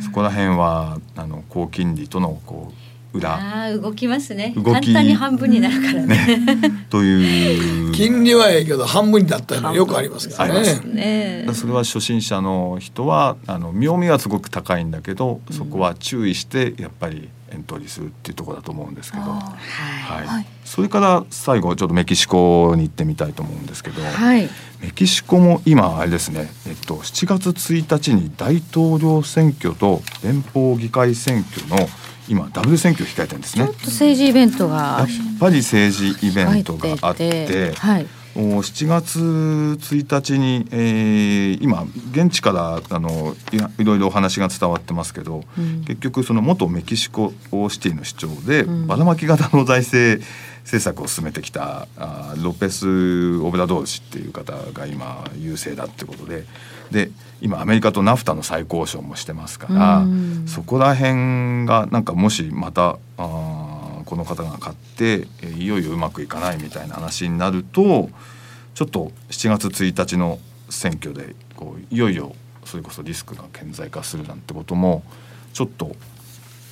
[0.00, 3.34] そこら辺はあの高金利とのこう裏。
[3.34, 4.52] ああ動きますね。
[4.56, 4.64] 動き。
[4.64, 6.86] 簡単に半分になるからね。
[6.90, 7.92] という。
[7.98, 11.44] 金利はええけど半分になったのよくありますからありますね。
[11.46, 19.38] ねそれは初心者の人はあの妙味はすごく高いんだけどそこは注意してやっぱりエントリーするっていうところだと思うんですけど、は
[20.22, 20.26] い。
[20.26, 20.46] はい。
[20.64, 24.48] それから最後ちょっとメキシコに行ってみたいと思うんですけど、はい。
[24.80, 31.88] メキシコも今あれですね、えっと、7月1日に大統領選挙と連邦議会選挙の
[32.28, 33.74] 今ダブル選挙を控えてるんですねちょっ。
[33.74, 37.72] と政治イベントがやっぱり政治イベントがあって。
[37.74, 43.34] はいもう7月1日に、えー今現地からあの
[43.78, 47.32] いろいろお話が伝わってますけど、うん結局その元メキシコ
[47.68, 50.24] シティの市長で、うんばらまき型の財政
[50.62, 56.44] 政策を進めてきたあロペス・オブラドール氏っていう方が今優勢だってことで
[56.90, 60.44] で今アメリカとナフタの再交渉もしてますから、うん。
[60.46, 68.08] そこら辺がなんかもしまたあーこの方が勝ってえーいよいようまくいかないみたいな話になると
[68.74, 70.38] ちょっと7月1日の
[70.70, 75.02] 選挙でこういよいよそれこそリスクが顕在化するなんてことも
[75.52, 75.96] ちょっと、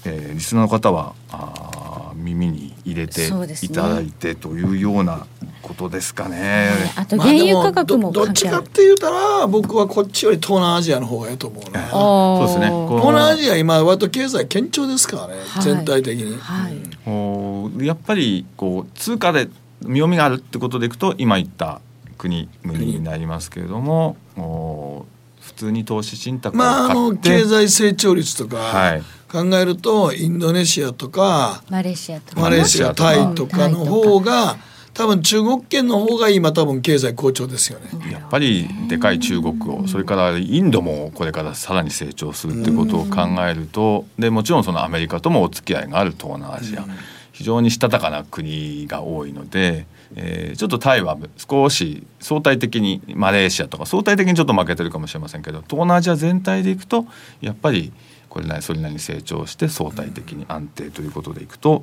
[0.07, 3.27] えーリスナーの方はあー耳に入れて
[3.63, 5.27] いただいてというような
[5.63, 6.71] ことですかね。
[6.97, 11.89] あと原油価格もまあでどどっちかって言うたら僕はこっちより東南アジアの方がいいと思うな。
[11.91, 12.69] そうですね。
[12.69, 15.63] この東南アジア今割と経済堅調ですからね、はい。
[15.63, 16.37] 全体的に。
[16.39, 17.11] はい。
[17.11, 19.49] おやっぱりこう通貨で
[19.83, 21.81] 見読みがあるってことでいくと今言った
[22.19, 25.05] 国々になりますけれどもお
[25.41, 32.41] 普通に投資信託をまああの経済成長率とかはい考えるとインドネシアとかマレーシアとか。
[32.41, 34.57] マレーシアタイとかの方が
[34.95, 38.11] 多分中国圏の方が今多分経済好調ですよね。
[38.11, 46.85] やっぱりでかい中国をそれからインドもこれからさらに成長するってことを考えるとでもちろんそのアメリカともお付き合いがある東南アジア。
[47.33, 57.05] 非常にしたたかな国が多いので、えーちょっとタイは少し相対的にマレーシアとか相対的にちょっと負けてるかもしれませんけど東南アジア全体でいくと
[57.43, 57.93] やっぱり
[58.37, 61.83] これなりそれなりに成長して相対的に安定ということでいくと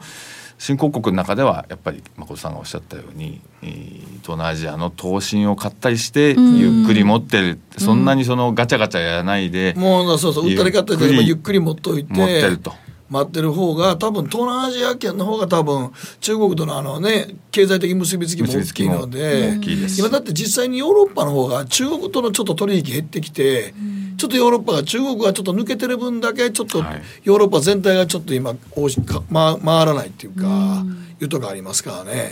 [0.59, 12.73] 新興国の中ではやっぱり誠さんがおっしゃったように、えー東南アジアの投信を買ったりしてゆっくり持ってる、そんなにそのガチャガチャやらないで、もうそうそう売ったり買ったりでゆっくり持っといて持ってると。
[13.09, 19.59] 待ってる方が多分東南アジア圏の方が多分中国とのあのね経済的結びつきも大きいので
[19.99, 23.73] 今だって実際にヨーロッパの方が中国とのちょっと取引減ってきて、
[24.23, 27.01] ちょっとヨーロッパが中国がちょっと抜けてる分だけちょっとはい。
[27.25, 30.85] ヨーロッパ全体がちょっと今おしか、ま、回らないっていうか、
[31.19, 32.29] いうとこありますからね。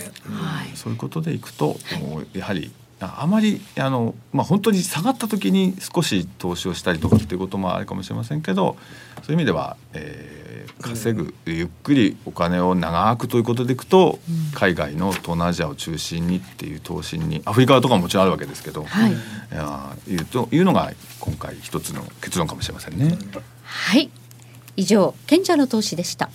[0.74, 1.76] そういうことでいくと、
[2.32, 8.76] やはりああまりあの、まあ、本当に下がった時に少し投資をしたりとかっていうこともあるかもしれませんけど
[9.22, 10.41] そういう意味では、えー
[10.82, 14.18] 稼ぐ、ゆっくりお金を長くということでいくと、
[14.54, 19.12] 海外の東南アジアを中心にっていう投資にアフリカとかももちろんあるわけですけど、はい。
[19.12, 19.14] い
[19.52, 23.16] やいうというのが今回一つの結論かもしれませんね。
[23.62, 24.10] はい。
[24.76, 26.28] 以上賢者の投資でした。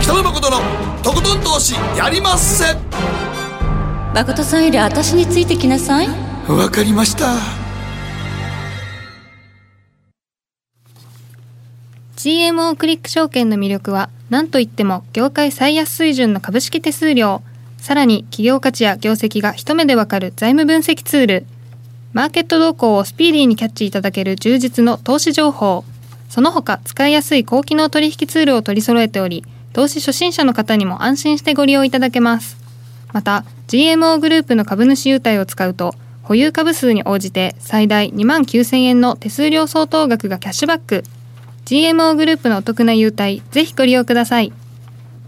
[0.00, 0.58] 北野誠の
[1.02, 2.64] とことん投資やりまっせ。
[4.14, 6.08] 誠さんより私についてきなさい。
[6.48, 7.67] わかりました
[12.18, 17.42] GMO クリック証券の魅力は何といっても業界最安水準の株式手数料。
[17.76, 21.46] さらに企業価値や業績が一目でわかる財務分析ツール。
[22.12, 25.84] マーケット動向をスピーディーにキャッチいただける充実の投資情報。
[26.28, 32.56] その他使いやすい高機能取引ツールを取り揃えており投資初心者の方にも安心してご利用いただけます。
[33.12, 35.94] また GMO グループの株主優待を使うと
[36.24, 41.04] 保有株数に応じて最大2万9000円の手数料相当額がキャッシュバック。
[41.68, 44.54] GMO グループのお得な優待ぜひご利用ください。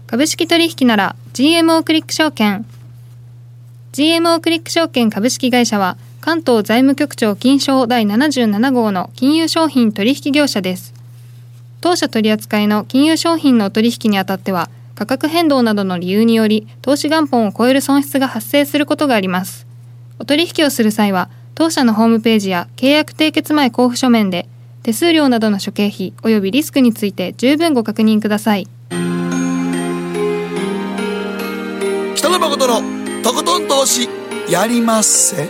[0.07, 2.65] 株式取引なら GMO クリック証券。
[3.91, 10.95] GMO クリック証券株式会社は関東財務局長金賞第77号の金融商品取引業者です。
[11.79, 19.67] 当社取扱いの金融商品のお取引にあたっては価格変動などの理由により投資元本を超える損失が発生することがあります。
[20.17, 24.47] お取引をする際は当社のホームページや契約締結前交付書面で
[24.83, 28.67] 手数料などの諸経費及びリスクについて十分ご確認ください。
[32.15, 32.81] 北野誠の
[33.23, 34.09] とことん投資
[34.49, 35.47] やりまっせ。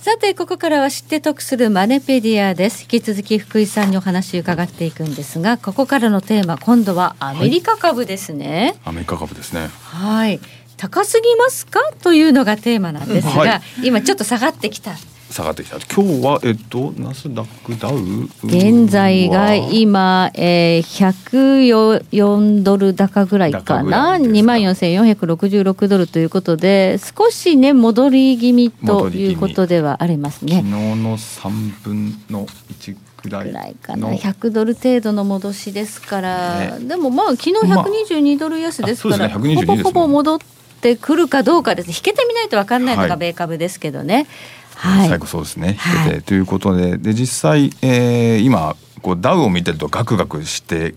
[0.00, 2.84] さてここからは知って得するマネペディアです。
[2.84, 8.74] 引き続き福井さんにお話伺っていくんですがここからのテーマ今度はアメリカ株ですね。
[8.86, 9.68] アメリカ株ですね。
[9.82, 10.40] はい、
[10.78, 11.80] 高すぎますか？
[12.02, 13.60] というのがテーマなんですが、はい。
[13.82, 14.96] 今ちょっと下がってきた。
[15.30, 15.76] 下がってきた。
[15.94, 17.98] 今日はえっとナスダックダウ。
[18.44, 24.12] 現在がは今、えー、104ドル高ぐらいかな。
[24.12, 24.38] らいですか。
[24.38, 30.94] 2万4466ドルということで少しね戻り気味ということではあります昨日ね。
[30.96, 33.48] の三分の一くらい。
[33.48, 34.08] ぐらいかな。
[34.08, 36.86] の100ドル程度の戻しですから、ね。
[36.86, 39.64] でもまあ昨日まあ122ドル安ですから、あそうですね。
[39.64, 40.38] 122ほぼほぼ戻っ
[40.80, 43.10] てくるかどうかです引けてみないと分かんないのはい。
[43.10, 44.26] が米株ですけどね。
[44.74, 45.74] はい、最後そうですね。
[45.78, 46.06] はい。
[46.06, 50.94] 引けてということでで実際、えー今こうダウを見てるとガクガクして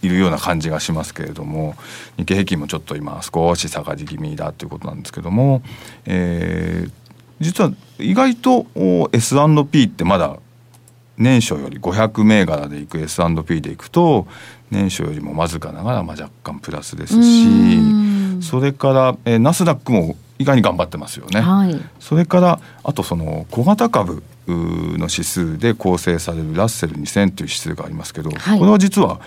[0.00, 1.74] いるような感じがしますけれども
[2.16, 5.62] 日経平均もちょっと今少し下がり気味だということなんですけども、
[6.06, 6.90] えー
[7.40, 10.36] 実は意外とお S&P ってまだ
[11.18, 14.28] 年初より500銘柄でいく S&P でいくと
[14.70, 17.46] 年初よりもわずかながらまあ若干プラスですし
[18.42, 21.40] それから、えーナスダックも意外に頑張ってますよね。
[21.40, 29.20] はいそれからあとその小型株の指数で構成されるラッセル2000という指数がありますけど、はいこれは実は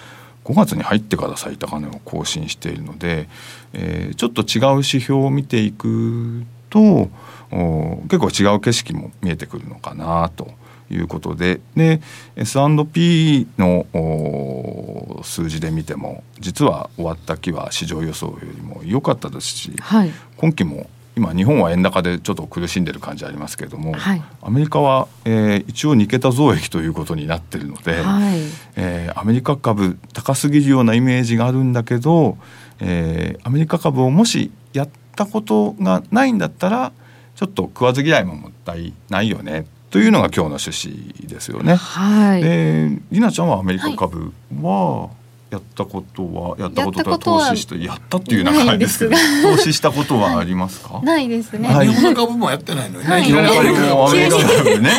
[0.44, 3.28] 5月に入ってから最高値を更新しているので、
[3.74, 7.10] えーちょっと違う指標を見ていくと
[7.52, 10.52] お結構違う景色も見えてくるのかなと。
[10.90, 12.02] いうことでで
[12.36, 20.12] S&P のお数字で見ても実は終わった期は市場予想よりも良かったですし、はい。
[20.38, 24.22] 今期も今日本は円高でちょっと苦しんでる感じありますけれども、はい。
[24.42, 28.40] アメリカは、えー一応2桁増益ということになってるので、はい。
[28.76, 32.38] えーアメリカ株高すぎるようなイメージがあるんだけど、
[32.80, 36.92] えーアメリカ株をもしやったことがないんだったら
[37.36, 39.66] ちょっと食わず嫌いももったいないよね
[39.96, 41.76] というのが今日の趣旨ですよね。
[41.76, 42.44] はい。
[42.44, 45.10] でりなちゃんはアメリカ株は
[45.50, 49.12] やったことはやったことと投資してやったっていうような感じですけど
[49.56, 51.00] 投資したことはありますか？
[51.02, 51.88] ないですね、はい。
[51.88, 53.22] 日本の株もやってないのにね、はい。
[53.22, 54.92] いきなりアメリカもうアメリカ株株ね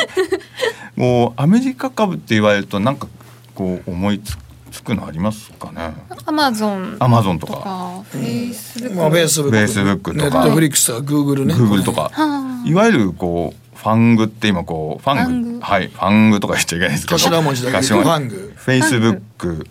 [0.97, 3.07] もうアメリカ株って言われるとなんか
[3.55, 4.39] こう思いつ
[4.71, 5.93] つくのありますかね？
[6.25, 7.61] アマゾンアマゾンととか。
[7.61, 10.31] かフェイスブック、まあ、フェイスブック、とか。
[10.31, 12.09] ネットフリックスとかグーグルね、グーグルとか。
[12.11, 15.23] はいわゆるこうファングって今こうファング。
[15.23, 15.61] ファング。
[15.61, 17.19] はいファングとか言っちゃいけないですけど。
[17.21, 17.87] 頭文字だけ。
[17.87, 19.67] ファングフェイスブック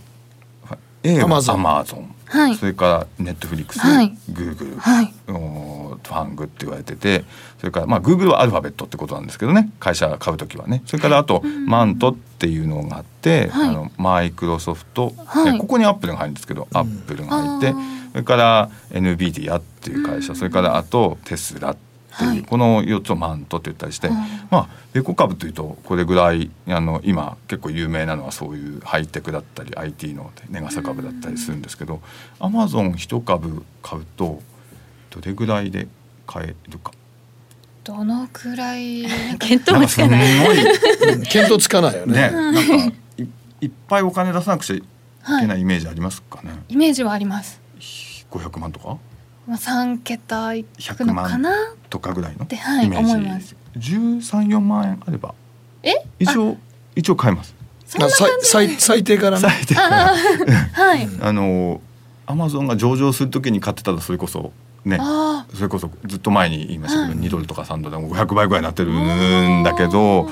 [1.03, 2.55] A はアマゾンはい。
[2.55, 4.18] それからネットフリックス、はい。
[4.30, 5.13] グーグル、はい。
[5.28, 7.26] おファングって言われてて。
[7.59, 9.70] それからまあグーグルはアルファベットってことなんですけどね。
[9.82, 10.82] 会社が買う時はね。
[10.86, 13.70] それからあと、マントっていうのがあって、はい。
[13.70, 15.51] あのマイクロソフト、はい。
[15.51, 17.80] ねここにアップルが入るんですけど、アップルが入って
[18.13, 22.41] それから NVIDIA っていう会社、それからあとテスラっていう、はい。
[22.43, 24.09] この4つをマントって言ったりして、
[24.49, 31.99] まあ米国株というとこれぐらいあの今結構有名なのはそういうハイテクだったり IT の値傘株だったりするんですけど
[32.39, 34.41] アマゾン1株買うと
[35.09, 35.88] どれぐらいで
[36.28, 36.91] 買えるか？
[37.84, 40.63] どのくらい見当もつかない。
[41.13, 42.13] うん見当 つかないよね。
[42.13, 42.61] ねなんか
[43.18, 43.28] い
[43.61, 44.84] いっぱいお金出さなくちゃい
[45.41, 47.59] けないイメージありますかね、イメージはあります。
[48.32, 48.97] 500万とか？
[49.48, 51.50] まあ三桁いく100のかな？
[51.50, 53.56] 万とかぐらいのはいイメージ、思います。
[53.78, 55.34] 134万円あれば。
[55.84, 55.91] え？
[56.20, 56.58] 一応
[56.96, 57.54] 一応買えます。
[57.86, 58.46] そんなさ感じ。
[58.48, 59.48] 最最低からね。
[59.48, 60.12] 最低から。
[60.12, 61.08] あはい。
[61.22, 61.82] あの
[62.26, 64.52] アマゾンが上場するときに買ってたらそれこそ
[64.84, 64.98] ね。
[65.00, 70.30] あそれこそずっと前に言いましたけど、2ドルとか3ドルでも500倍ぐらいになってるんだけど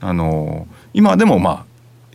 [0.00, 1.64] あの今でもまあ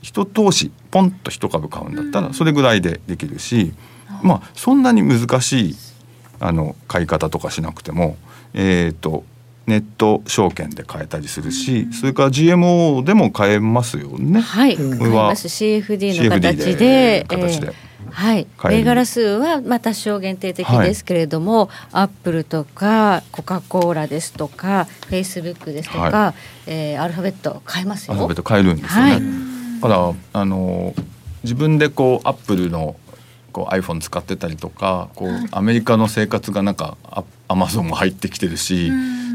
[0.02, 3.74] 一投資ポンと一株買うんだったらそれぐらいでできるし、
[4.22, 5.76] まあそんなに難しい
[6.42, 8.18] あの買い方とかしなくても
[8.54, 9.24] えっ、と
[9.68, 14.42] ネット証券で買えたりするし、それから GMO でも買えますよね。
[14.42, 15.00] はい、うん。
[15.00, 15.48] 買います。
[15.48, 17.68] CFD の形で形で。
[17.68, 17.74] えー
[18.10, 26.34] はい、銘柄数はまあ多少限定的ですけれども、アップルとかコカ・コーラですとかフェイスブックですとか、は
[26.66, 28.14] えーアルファベット買えますよ。
[28.14, 29.12] アルファベット買えるんですよね。
[29.12, 29.22] はい。
[29.82, 30.94] だからあの
[31.44, 32.96] 自分でこうアップルの
[33.52, 38.92] こう iPhone 使ってたりとかこうアメリカの生活がなんかアアマゾンも入ってきてるし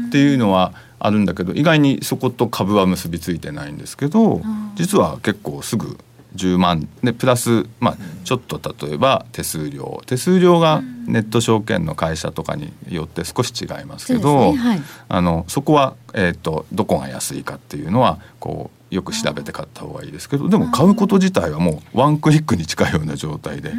[0.07, 4.41] っていうのはあるんだけど意外にそこと株は結びついてないんですけど
[4.75, 5.97] 実は結構すぐ
[6.35, 10.01] 10万でプラス、まあ、ちょっと例えば手数料。
[10.05, 14.69] 手数料がネット証券の会社とかによって少し違いますけどですね。
[14.69, 14.81] はい。
[15.09, 23.73] あのそこは、えー、とどこが安いかっていうのはこうよく調べて買った方がいいですけどでも買うこと自体はもうワンクリックに近いような状態で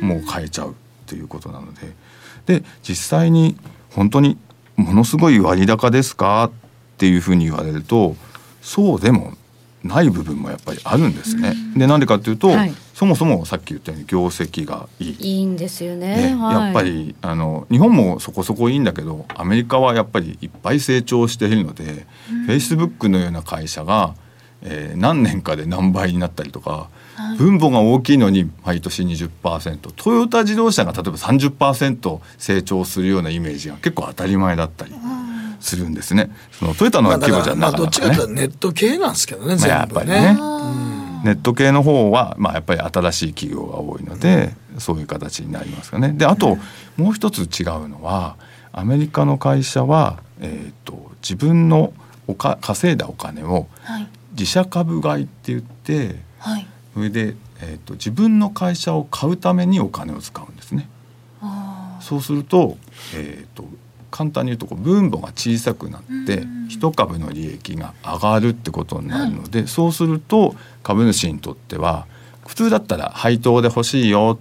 [0.00, 0.74] もう買えちゃうっ
[1.06, 3.56] ていうことなのでで実際に
[3.90, 4.38] 本当に
[4.76, 6.50] ものすごい割高ですかっ
[6.98, 8.16] ていうふうに言われると
[8.60, 9.34] そうでも
[9.82, 11.54] ない部分もやっぱりあるんですね。
[11.76, 15.16] でなんでかっていうと、はいそもそもさっき言ったように業績がいい。
[15.18, 16.34] いいんですよね。
[16.34, 22.06] ね、はいやっぱりあの日本もそこそこいいんだけどアメリカはやっぱりいっぱい成長しているので、
[22.46, 24.14] フェイスブックのような会社が、
[24.62, 26.88] えー何年かで何倍になったりとか、
[27.38, 30.12] 分母が大きいのに毎年20%ト。
[30.12, 34.92] ヨタ自動車が例えば30%成長するようなイメージが結構当たり前だったり
[35.60, 36.30] するんですね。
[36.52, 37.86] そのトヨタの規模じゃなかなかね。
[37.86, 40.04] っちかというとネット系なんですけどねまあやっ全部ね。
[40.04, 40.38] ぱりね。
[41.24, 46.12] ネット系の方は、まあ、やっぱり新しい企業が多いので、そういう形になりますかね。
[46.12, 46.58] であと、
[46.96, 48.36] もう一つ違うのは
[48.72, 51.92] アメリカの会社は、えー、と自分の
[52.26, 56.66] おか稼いだお金をはい自社株買いって言ってはい。
[56.94, 60.88] それで、えー、と自分の会社を買うためにお金を使うんですね。
[61.40, 62.76] あそうすると,、
[63.14, 63.64] えー、と
[64.10, 72.06] 簡単に言うとこう分母が小さくなって一株の利益が上がるってことになるので、そうすると株主にとっては
[72.46, 74.38] 普通だったら配当で欲しいよ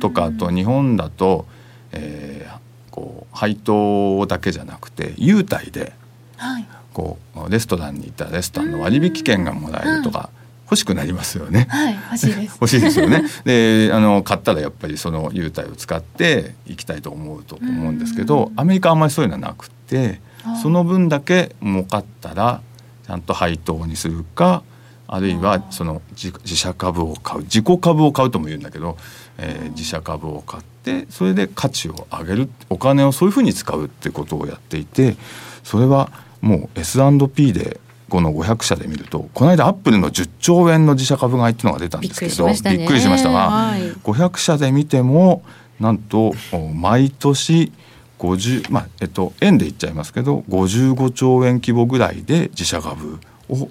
[0.00, 1.46] とかあと日本だと、
[1.92, 2.64] えー
[2.94, 5.94] こう配当だけじゃなくて優待で
[6.38, 6.66] あはい。
[6.94, 10.30] こうレストランに行ったらレストランの割引券がもらえるとか
[10.64, 11.66] 欲しくなりますよね。
[11.68, 11.94] はい。
[11.94, 12.58] 欲しいです。
[12.60, 13.24] 欲しいですよね。
[13.44, 20.20] であの買ったらやっぱりその優待を使って行きたいと思うと思うんですけどアメリカはあんまりそういうのはなくて
[20.62, 22.60] その分だけ儲かったら
[23.06, 24.62] ちゃんと配当にするか
[25.06, 28.96] あるいはその自自社株を買う自己株を買うとも言うんだけど、
[29.38, 35.16] えー自社株を買ってそれで価値を上げるお金をそういうふうに使うってことをやっていて
[35.62, 36.10] それは
[36.44, 37.80] もう S&P で
[38.10, 43.80] この500社で見るとこの間アップルの10兆円の自社株買いっていうのが出たんですけどびっくりしましたが、はい。
[43.92, 45.42] 500社で見ても
[45.80, 47.72] なんとお毎年
[48.18, 53.18] 50まあえっと円で言っちゃいますけど55兆円規模ぐらいで自社株
[53.48, 53.68] を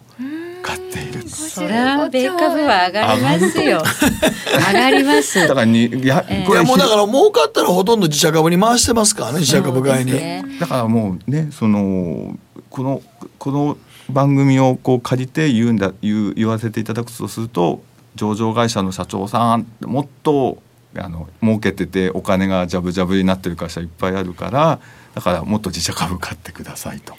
[0.63, 1.29] 買っている。
[1.29, 3.83] それは米株は上がりますよ。
[4.73, 5.39] 上がります。
[5.39, 6.47] だからにいや、ええ。
[6.47, 10.43] これもうだから儲かったらほとんど自社株に回してますからね自社株買いに、ね。
[10.59, 12.35] だからもうねその
[12.73, 13.03] この
[13.37, 13.77] この
[14.09, 17.83] 番組をこう借りて言うんだ言う言わせていただくとすると
[18.15, 20.57] 上場会社の社長さんもっと
[20.95, 24.79] あの儲けててお金がジャブジャブになってる会社いっぱいあるから
[25.13, 27.13] だからもっと自社株買ってくださいと。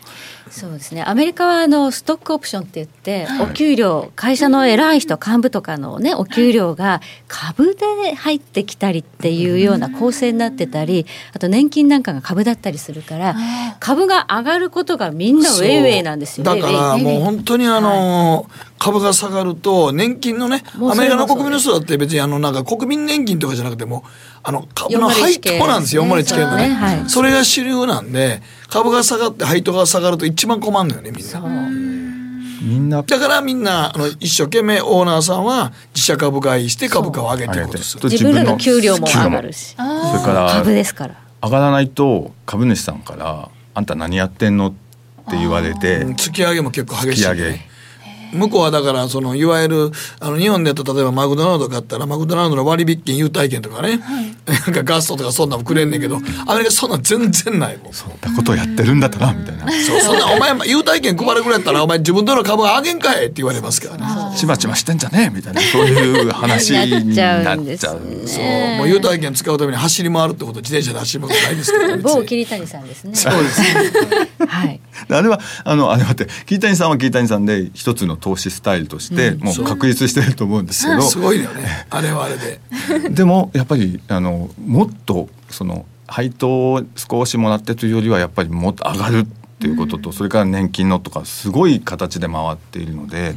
[0.50, 1.02] そうですね。
[1.02, 13.34] アメリカはあのストックオプションって言って、お給料会社の偉い人幹部とかのねお給料が株で入ってきたりっていうような構成になってたり、あと年金なんかが株だったりするから、
[13.80, 16.44] 株が上がることがみんなウェイウェイなんですよ。
[16.44, 18.46] だからもう本当にあの
[18.84, 24.04] 株が下がると年金のねアメリカの国民の人だって別にあのなんか国民年金とかじゃなくても
[24.42, 31.94] あの株の401配当なんですよ系401系のねねはいそれが主流なんで株が下がって配当が下がると一番困るのよねみんな。
[32.60, 38.10] みんなだからみんなあの一生懸命オーナーさんは自社株買いして株価を上げていこうとする。
[38.10, 39.86] 自分らの給料も上がるし、それ
[40.22, 41.14] から株ですから。
[41.42, 44.72] 上がらないと株主さんから「あんた何やってんの?」っ
[45.28, 47.68] って言われてうん突き上げも結構激しい、突き上げね。
[48.34, 54.00] 向こうはだからそのいわゆるあの日本でやったら例えばマクドナルド買ったらマクドナルドの割引券優待券とかね、
[54.46, 57.92] なんかガストとかそんなんもくれんねんけどアメリカそんなん全然ないもん。
[57.92, 59.70] そんなことをやってるんだったらみたいな。
[59.70, 64.36] そうそんなんお前優待券配るぐらいやったらお前自分との株あげんかいって言われますからね。
[64.36, 65.60] ちまちましてんじゃねえみたいな。
[65.72, 67.76] そういう話になっちゃうね。
[67.78, 67.94] そう
[68.78, 73.14] もう優待券使うために走り回るってこと自転車で走ることないですけど、某桐谷さんですね。
[73.14, 73.68] そうですね。
[74.46, 74.80] はい。
[75.08, 81.86] あれはあのあれ待って桐谷さんは桐谷さんで一つの投資スタイルとして、もう確立してると思うんですけど、 すごいよね。
[81.90, 82.58] あれはあれで。
[83.12, 89.24] でもやっぱりあのもっとその配当を少しもらってというよりはやっぱりもっと上がるっ
[89.58, 93.36] ていうことと、それから年金のとかすごい形で回っているので、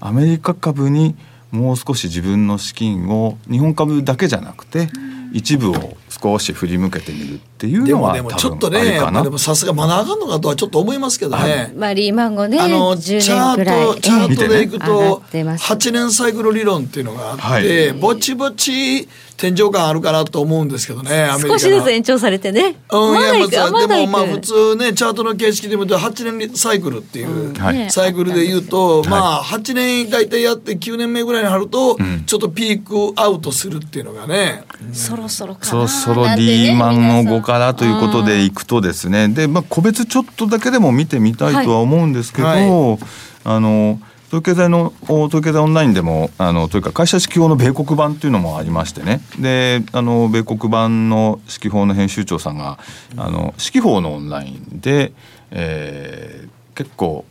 [0.00, 1.16] アメリカ株に
[1.50, 4.90] もう少し自分の資金を日本株だけじゃなくて、
[5.36, 11.74] 一部を少し振り向けてみるっていうでのはもでもちょっとねでもさすがまだ上がんのかとはちょっと思いますけどね。
[11.76, 15.70] まあリーマン後ねあの10チャ年くらいートチャートでいくとってます。
[15.70, 17.92] 8年サイクル理論っていうのがあって、はい。
[17.92, 19.06] ぼちぼち
[19.36, 22.76] 天井感あるかなと思うんですけどね少しずつ延長されてね。
[22.90, 27.90] うん、までもまあ普通ねチャートの形式で見ると8年サイクルっていう、はい。
[27.90, 39.28] サイクルで言うと、まあ8年大体やって9年目ぐらいになると、ちょっとピークアウトするっていうのがね、そろそろかなそろそろリーマンの後からということでいくとですね。
[39.28, 42.68] で、まあ、個別ちょっとだけでも見てみたいとは思うんですけど、はい。
[42.68, 42.98] は
[43.44, 49.20] あの東京大の東京大オンラインでもあのというか会社指揮法の米国版っていうのもありましてね。
[49.38, 52.78] であの米国版の指揮法の編集長さんが
[53.16, 55.12] あの指揮法のオンラインで、
[55.50, 57.24] えー結構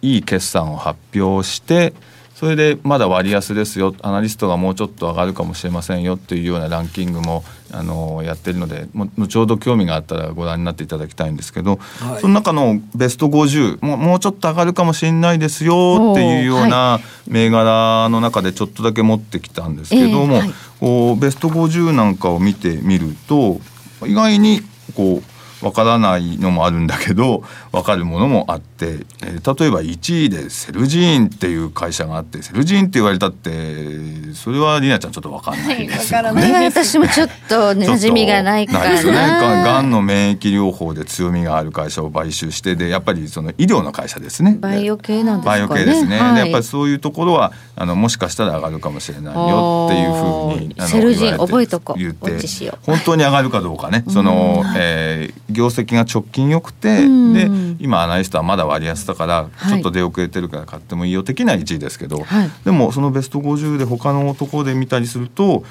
[0.00, 1.92] いい決算を発表して
[2.34, 3.94] それでまだ割安ですよ。
[4.02, 7.44] アナリストがもうちょっと上がるかもしれませんよっていうようなランキングも
[7.76, 12.20] あのやってるのでも後ほど興味があったらご覧になっていただきたいんですけど、はい。
[12.20, 20.38] その中のベスト50もうもうちょっと上がるかもしれないですよっていうような銘柄の中でちょっとだけ持ってきたんですけども、え
[20.80, 21.16] えはい。
[21.18, 23.60] ベスト50なんかを見てみると
[24.06, 24.60] 意外に
[24.94, 25.33] こう
[25.64, 27.42] わからないのもあるんだけど
[27.72, 36.52] わかるものもあって、えー例えば1位でセルジーンっていう会社があってセルジーンって言われたってそれはりなちゃんちょっとわかんないですよね。
[36.52, 39.18] は私もちょっと ね馴染みがないかないですよね。
[39.18, 44.56] がんの免疫療法で強みがある会社を買収してでやっぱりその医療の会社ですね。
[44.60, 46.18] バイオ系なんですかねバイオ系ですね。
[46.18, 52.38] はいでやっぱりそういうところはあのもしかしたら上がるかもしれないよっていうふうにセルジン言われて覚えとこう言って
[52.82, 54.04] 本当に上がるかどうかね。
[54.08, 57.32] その、えー業績が直近良くてうん。
[57.78, 59.70] で今アナリストはまだ割安だからはい。
[59.70, 62.50] ちょっと出遅れてるから買ってもいいよ的な1位ですけど、はい。
[62.64, 65.64] でもそのベスト50で他のところで見たりすると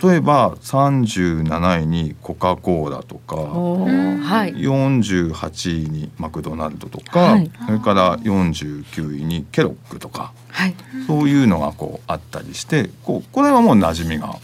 [0.00, 3.36] 例えば37位にコカ・コーラとか。
[3.36, 4.54] はい。
[4.54, 7.50] 48位にマクドナルドとか、はい。
[7.66, 10.74] それから49位にケロックとかはい。
[11.06, 14.36] そういうのがこうあったりしてこうこれはもう馴染みが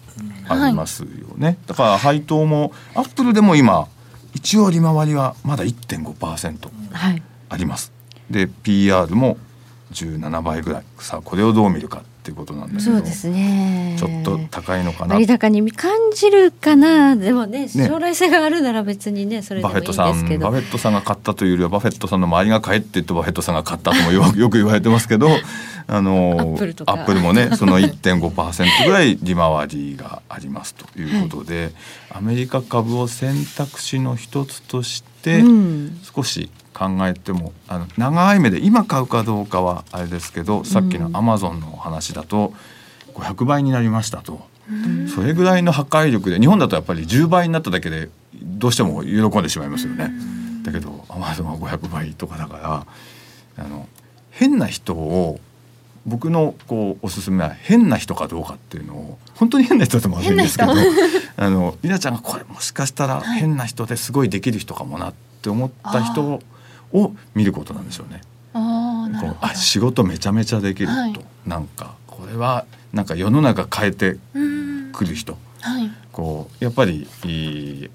[0.48, 3.88] ありますよね、だから配当もアップルでも今
[4.36, 7.22] 一応利回りはまだ1.5%はい。
[7.48, 7.90] あります。
[8.30, 9.38] で PR も
[9.92, 10.84] 17倍ぐらい。
[10.98, 13.96] さあこれをどう見るかっていうことなんだけどそうですね。
[13.98, 15.14] ちょっと高いのかな。
[15.14, 17.16] 割高に感じるかな。
[17.16, 17.68] でもねね。
[17.68, 25.30] 将来性があるなら別にねそれでバもいいんでフェットさすけどんバフェットさんが買ったというよりはバフェットさんの周りが買えって言ってバフェットさんが買ったともよ よく言われてますけど
[25.88, 26.92] あのアップルとか。
[26.92, 31.70] アップルもねその1.5%ぐらい利回りがありますということで、
[32.16, 42.52] アメリカ株を選択肢の一つとしてうん少し考えてもあの長い目で今買うかどうかはあれですけどさっきのアマゾンのお話だと
[43.14, 44.46] 500倍になりましたと。
[45.14, 50.10] それぐらいの破壊力で日本だとやっぱり10倍になっただけでどうしても喜んでしまいますよね。
[50.64, 52.56] だけどアマゾンは500倍とかだか
[53.56, 53.88] らあの
[54.32, 55.38] 変な人を
[56.06, 60.72] 僕のこうおすすめは変な人かどうかっていうのを本当に変な人でもまずいんですけど
[61.36, 66.40] あのりなちゃんがこれもしかしたら変な人ですごいできる人かもなって思った人
[66.92, 68.22] を見ることなんですよね。
[68.54, 69.08] あ
[69.40, 71.14] あ仕事めちゃめちゃできる人、はい。
[71.44, 74.16] なんかこれはなんか世の中変えて
[74.92, 75.36] くる人。
[75.60, 77.06] はいこうやっぱり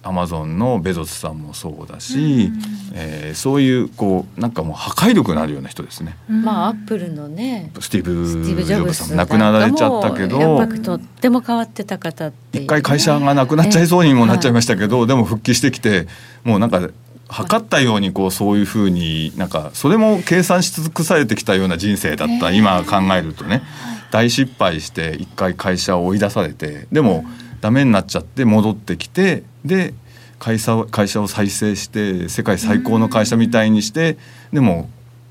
[0.04, 2.52] アマゾンのベゾスさんもそうだし、
[2.94, 6.16] えーそういうこうなんかもう破壊力のあるような人ですね。
[6.28, 12.64] まあアップルのねスティーブ・スティーブ・ジジョブさんも亡くなられちゃったけやっどぱりとっても変わってた方っていう。
[12.66, 16.08] 一回会社がなくなっちゃいそうにもなっちゃいましたけど、でも復帰してきて
[16.44, 16.90] もうなんか
[17.28, 23.64] 測ったようにこうそういうふうになんかそれも計算し尽くされてきたような人生だった、今考えるとね。
[24.12, 27.24] 大失敗して一回会社を追い出されてでも
[27.62, 29.94] ダメになっちゃって戻ってきてで
[30.40, 34.18] 会社を会社を再生して世界最高の会社みたいにして
[34.52, 34.90] でも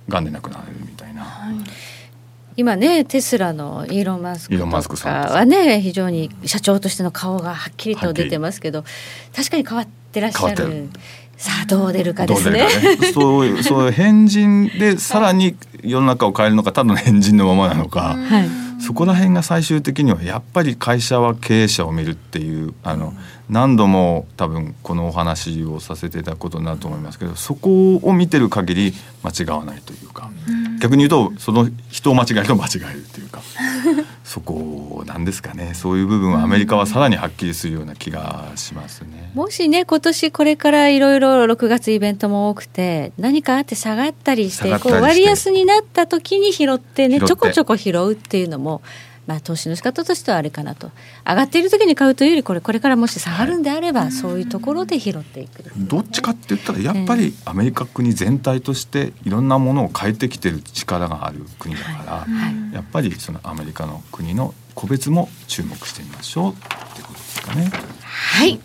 [0.08, 1.26] がんで亡くなるみたいな。
[2.56, 5.32] 今ねテスラのイーロン・マスクとかクさん。
[5.32, 8.84] はね非常に社長としての顔がはっきりと出てますけど
[9.34, 10.88] 確かに変わってらっしゃる。
[11.36, 12.66] さあどう出るかですね。
[12.66, 13.12] ね。
[13.12, 23.14] そうそういう変人でさらに世の中を変えるのかただの変人のままなのか、はいそこら辺が最終的にはやっぱり会社は経営者を見るっていうあの
[23.48, 30.30] 何度も多分このお話をさせていただくことになると思いますけどそこを見てる限り間違わないというか
[30.80, 33.42] 逆に言うとその人を間違えると間違えるっていうか
[34.30, 35.74] そこなんですかね。
[35.74, 39.32] そういう部分はアメリカはさらにはっきりするような気がしますね。
[39.34, 48.82] もしね今年これからいろいろ6月イベントも多くて何かあって下がったりしてこう割安になった時に拾ってねちょこちょこ拾うっていうのも
[49.30, 50.90] まあ投資の仕方としてはあれかなと。
[51.24, 55.62] 上がっている時に買うというよりこれこれからもし下がるんであれば、そういうところで拾っていく。
[55.76, 62.34] どっちかって言ったらやっぱりアメリカ国全体としていろんなものを変えてきてる力がある国だから、
[62.72, 67.70] やっぱりそのアメリカの国の個別も注目してみましょうってことですかね。
[68.02, 68.58] はい。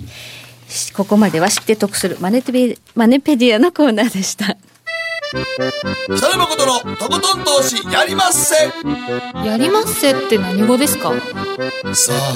[0.95, 4.57] ここまでは知って得するマネペマネペディアのコーナーでした
[5.32, 8.71] 北野誠のとことん投資やりまっせ。
[9.45, 11.11] やりまっせって何語ですか？
[11.93, 12.34] さあ。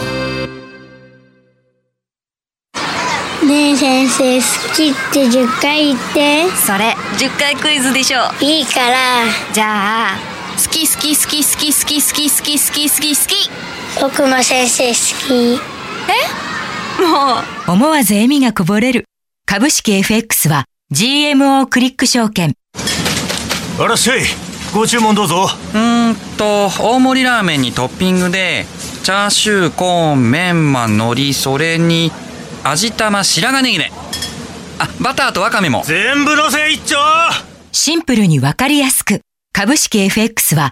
[3.46, 4.44] ねえ先生好
[4.76, 6.50] きって10回言って。
[6.58, 9.24] それ10回クイズでしょいいから。
[9.54, 10.18] じゃあ
[10.58, 13.50] 好き好き好き好き好き好き好き好き好き好き
[14.02, 14.96] 僕も先生好
[15.28, 15.60] き。
[17.02, 17.72] もう。
[17.72, 19.06] 思わず笑みがこぼれる。
[19.46, 22.56] 株式 FX は GMO クリック証券。
[23.82, 24.24] あらっしゃい
[24.74, 28.66] ご注文どうぞうーんと大盛りラーメンにトッピングで
[29.04, 32.12] チャーシューコーンメンマ海苔それに
[32.64, 33.92] 味玉白髪ネギね
[34.80, 36.98] あバターとわかめも全部のせ一丁
[37.72, 39.22] シンプルにわかりやすく。
[39.54, 40.72] 株式 FX は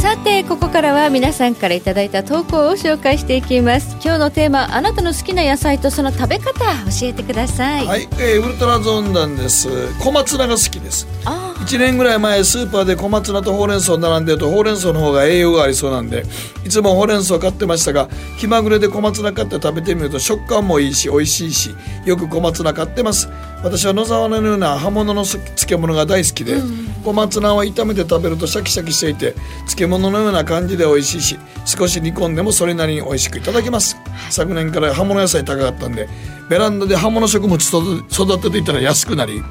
[0.00, 3.98] さてここからは皆さんからいただいた投稿を紹介していきます。
[4.02, 9.68] 今日のテーマあなたの好きな野菜とその食べ方教えてください、はい、えーウルトラゾーンなんです。
[10.02, 11.06] 小松菜が好きです。
[11.26, 16.24] あ1年ぐらい前スーパーで小松菜とほうれん草並んでるとほうれん草の方が栄養がありそうなんで
[16.64, 21.74] いつもほうれん草買ってましたが気まぐれで小松菜買って食べてみると食感もいいし美味しいし
[22.06, 23.28] よく小松菜買ってます
[23.62, 26.60] 私は野沢菜のような葉物の漬物が大好きで、
[27.04, 33.96] 小松菜は炒めて食べるとシャキシャキしていて漬物のような感じで美味しいし少し煮込んでもそれなりに美味しくいただけます。
[34.30, 36.08] 昨年から葉物野菜高かったんで
[36.48, 39.42] ベランダで葉物食物育て育てていったら安くなり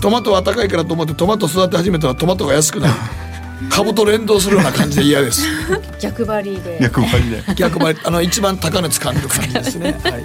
[0.00, 2.94] トマトは高いからと思ってトマト育て始めたらトマトが安くなり
[3.68, 5.44] 株と連動するような感じで嫌です。
[6.00, 6.78] 逆張りで。
[6.80, 7.42] 役割で。
[7.56, 7.98] 逆張り。
[8.04, 10.22] あの一番高値掴んでる感じですね、 はい、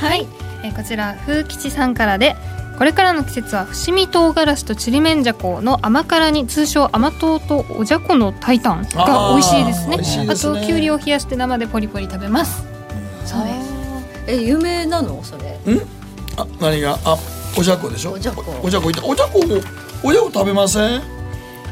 [0.00, 0.26] はい、
[0.64, 2.34] えーこちら風吉さんからで
[2.78, 9.94] これからの季節は伏見唐辛子とちりめんじゃこの甘辛に通称甘党とおじゃこのタイタンが美味しいですね。
[9.94, 10.54] あー美味しいですね。
[10.56, 12.64] あときゅうりを冷やして生でポリポリ食べます。
[13.24, 13.74] そうです。
[14.26, 15.22] え有名なの？
[15.22, 15.60] それ。
[16.36, 16.98] あ何が？
[17.04, 17.16] あ
[17.56, 18.12] おじゃこでしょ？
[18.12, 18.42] おじゃこ。
[18.62, 19.06] おじゃこいた。
[19.06, 19.60] おじゃこも
[20.02, 21.02] おじゃこ食べません？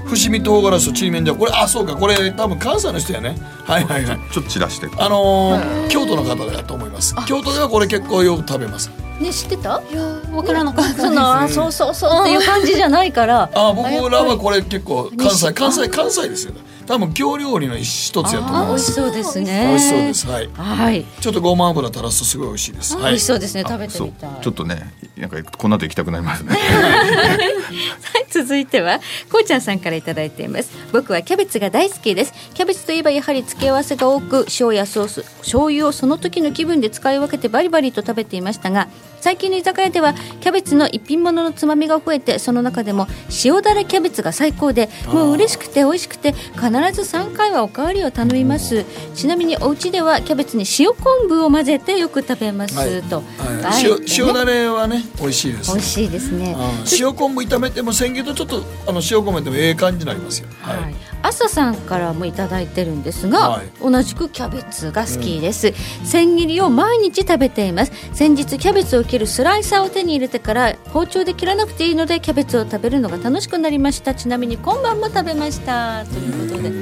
[0.04, 3.36] 伏見唐辛子とちりめんじゃここれあそうかこれ多分関西の人やね。
[3.64, 4.18] はいはいはい。
[4.32, 7.14] ちょっと散らしてあのー京都の方だと思います。
[7.26, 8.90] 京都ではこれ結構よく食べます
[9.20, 9.82] ね知ってた？
[9.90, 11.00] いやーわからなかったです。
[11.02, 12.22] そのあそうそうそう。
[12.22, 13.50] っていう感じじゃないから。
[13.54, 16.60] あ僕らはれこれ結構関西関西関西ですよね。
[16.84, 19.66] 多分京料理の一つやと思いあ美ます味しそうですね。
[19.68, 20.26] 美味しそうです。
[20.26, 20.50] はい。
[20.52, 22.94] はい、ちょっとごま油垂らすとすごい美味しいです。
[22.94, 23.04] はい。
[23.04, 23.64] 美味しそうですね。
[23.66, 24.30] 食べてみたい。
[24.42, 26.50] ちょっとねなんかこの後行きたくなりますね。
[26.58, 28.98] はい、 続いては
[29.30, 30.70] こうちゃんさんからいただいています。
[30.92, 32.34] 僕はキャベツが大好きです。
[32.52, 38.88] キャベツといえばやはり付け合わせが多く塩やソース醤油をその時の気分で使い分けてバリバリと食べていましたが
[39.22, 43.06] 最近の居酒屋ではキャベツの一品物のつまみが増えてその中でも
[43.44, 48.84] 塩だれキャベツが最高でもう嬉しくて美味しくて必ず3回はおかわりを頼みます。
[49.14, 53.02] ちなみにお家ではキャベツに塩昆布を混ぜてよく食べます、はい。
[53.04, 53.84] と、はい。
[53.84, 56.56] 塩塩だれはね美味しいです美味しいですね。
[56.58, 60.48] うん塩昆布炒めても千切りとちょっとあの塩昆布でもええ感じになりますよ。
[60.62, 60.82] はい。
[60.82, 63.66] はい、朝さんからもいただいてるんですが、はい。
[63.80, 65.72] 同じくキャベツが好きです、
[66.04, 67.92] 千切りを毎日食べています。
[68.12, 74.14] 先日キャベツを切るスライサーを手に入れてから包丁で切らなくていいのでキャベツを食べるのが楽しくなりました。
[74.14, 76.04] ちなみに今晩も食べました。
[76.04, 76.72] ということで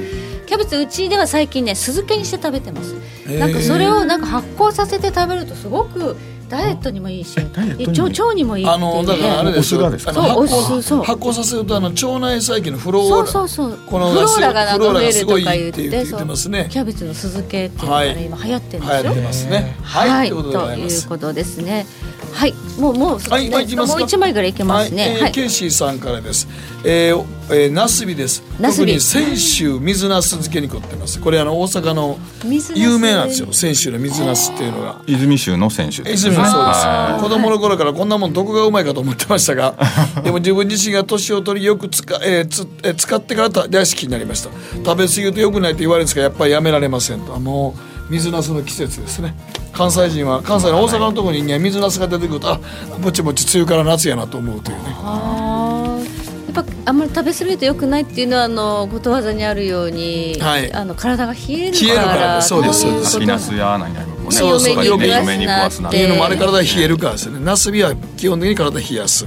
[0.45, 2.95] キャベツうちでは最近ね酢漬けにして食べてます。
[3.39, 6.17] なんかそれをなんか発酵させて食べるとすごく
[6.51, 9.89] ダイエットにもいいし腸腸にもいいあのだからあれですよ。
[9.89, 11.03] 発酵お酢そう。
[11.03, 13.79] 発酵させるとあの腸内細菌のフローそうラそうそう。
[13.87, 16.67] このフローラがなんか増えるとか言ってて言ってますね。
[16.69, 19.11] キャベツの酢漬けっていうのがね、はい今流行ってるん流ですよ。
[19.11, 19.75] 行ってますね。
[19.81, 20.29] はい、はい。
[20.29, 21.85] ということですね
[22.33, 26.47] はいもうもうはいもう一枚ぐらいいけますねはい、えーはい、ケイシーさんからです。
[26.83, 28.43] えーえー、ナスビです。
[28.59, 31.19] ナスビ特に泉州水ナス漬けに凝ってます。
[31.19, 32.17] これあの大阪の
[32.75, 33.49] 有名なんですよ。
[33.51, 35.01] 泉州の水ナスっていうのが。
[35.05, 37.19] 泉州の選手です泉もそうですは。
[37.21, 39.75] 子供の頃からこんなもんどこがうまいかと思ってましたが、
[40.23, 44.49] でも自分自身が年を取りよく使,、えーつえー使ってからた大好きになりました。
[44.83, 47.37] 食べ過ぎると良くないと言われるんですが、やっぱりやめられませんと。
[47.39, 47.75] も
[48.09, 49.35] う水ナスの季節ですね。
[49.81, 52.59] 関西人は関西の大阪のところに人間水ナスが出てくると、あ
[53.01, 54.83] ぼちぼち梅雨から夏やなと思うというね。
[56.53, 60.71] やっぱあんまり食べ過ぎると良くないっていうのはあのことわざにあるように、はい。
[60.71, 64.85] あの体が冷える冷えるかかららそうですということ秋ナスや何々もねそうそう。
[64.85, 67.39] 嫁に嫁に食わすななっってていうのもあれ体冷えるからですね。
[67.39, 69.25] ナスビは基本的に体冷やす。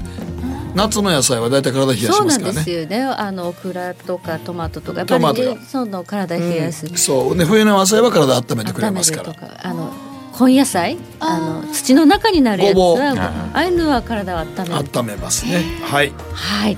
[0.76, 2.56] 夏の野菜は大体体冷やしそうますからね。
[2.56, 3.02] なんですよね。
[3.02, 7.38] あのオクラとかトマトとかやっぱり、その体冷やす、そう。
[7.38, 9.32] で冬の野菜は体温めてくれますから。
[9.32, 9.92] るとかあの
[10.38, 15.62] 根野菜あの土の中になるやつごぼうははいああいうのは体を温める温めますね。
[15.82, 16.12] はい。
[16.32, 16.76] はい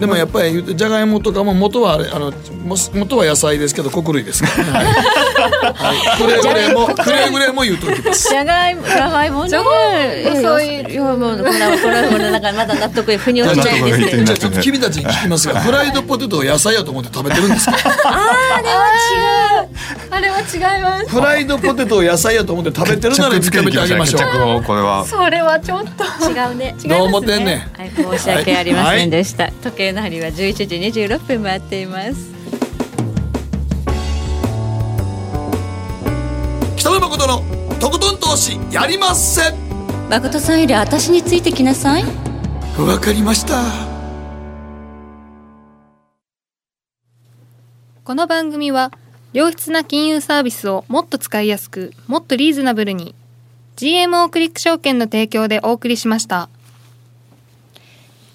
[0.00, 2.32] でもやっぱり言うとじゃがいもとかも元はあれあの
[2.64, 4.72] も元は野菜ですけど穀類ですからね。
[4.72, 4.84] はい。
[4.86, 8.28] はい、くれぐれもくれぐれも言うときます。
[8.30, 9.64] じゃがいもじゃがいもねじゃが
[10.02, 17.76] いもいやそういうもうこれはこれはこれなんかまだ納得腑に落ちないですけちょっと君たちに聞きますが、フライドポテトを野菜やと思って食べてるんですか？
[18.04, 18.60] あ
[20.20, 21.08] れは違います。
[21.08, 24.62] フライドポテトを野菜やと思って食べてるなら認めてあげましょう。
[24.62, 26.04] これはそれはちょっと。
[26.30, 26.74] 違うね。
[26.86, 27.54] どう思ってんね。
[27.54, 27.80] ん。
[27.80, 32.32] はい、申し訳ありませんでした、時計の針は11時26分回っています。
[36.76, 37.42] 北野誠の
[37.78, 39.54] とことん投資やりません。
[40.10, 42.04] 誠さんより私についてきなさい。
[42.78, 43.62] わかりました。
[48.04, 48.90] この番組は
[49.32, 53.14] 良質な金融サービスをもっと使いやすくもっとリーズナブルに。
[53.76, 56.50] GMO クリック証券の提供でお送りしました。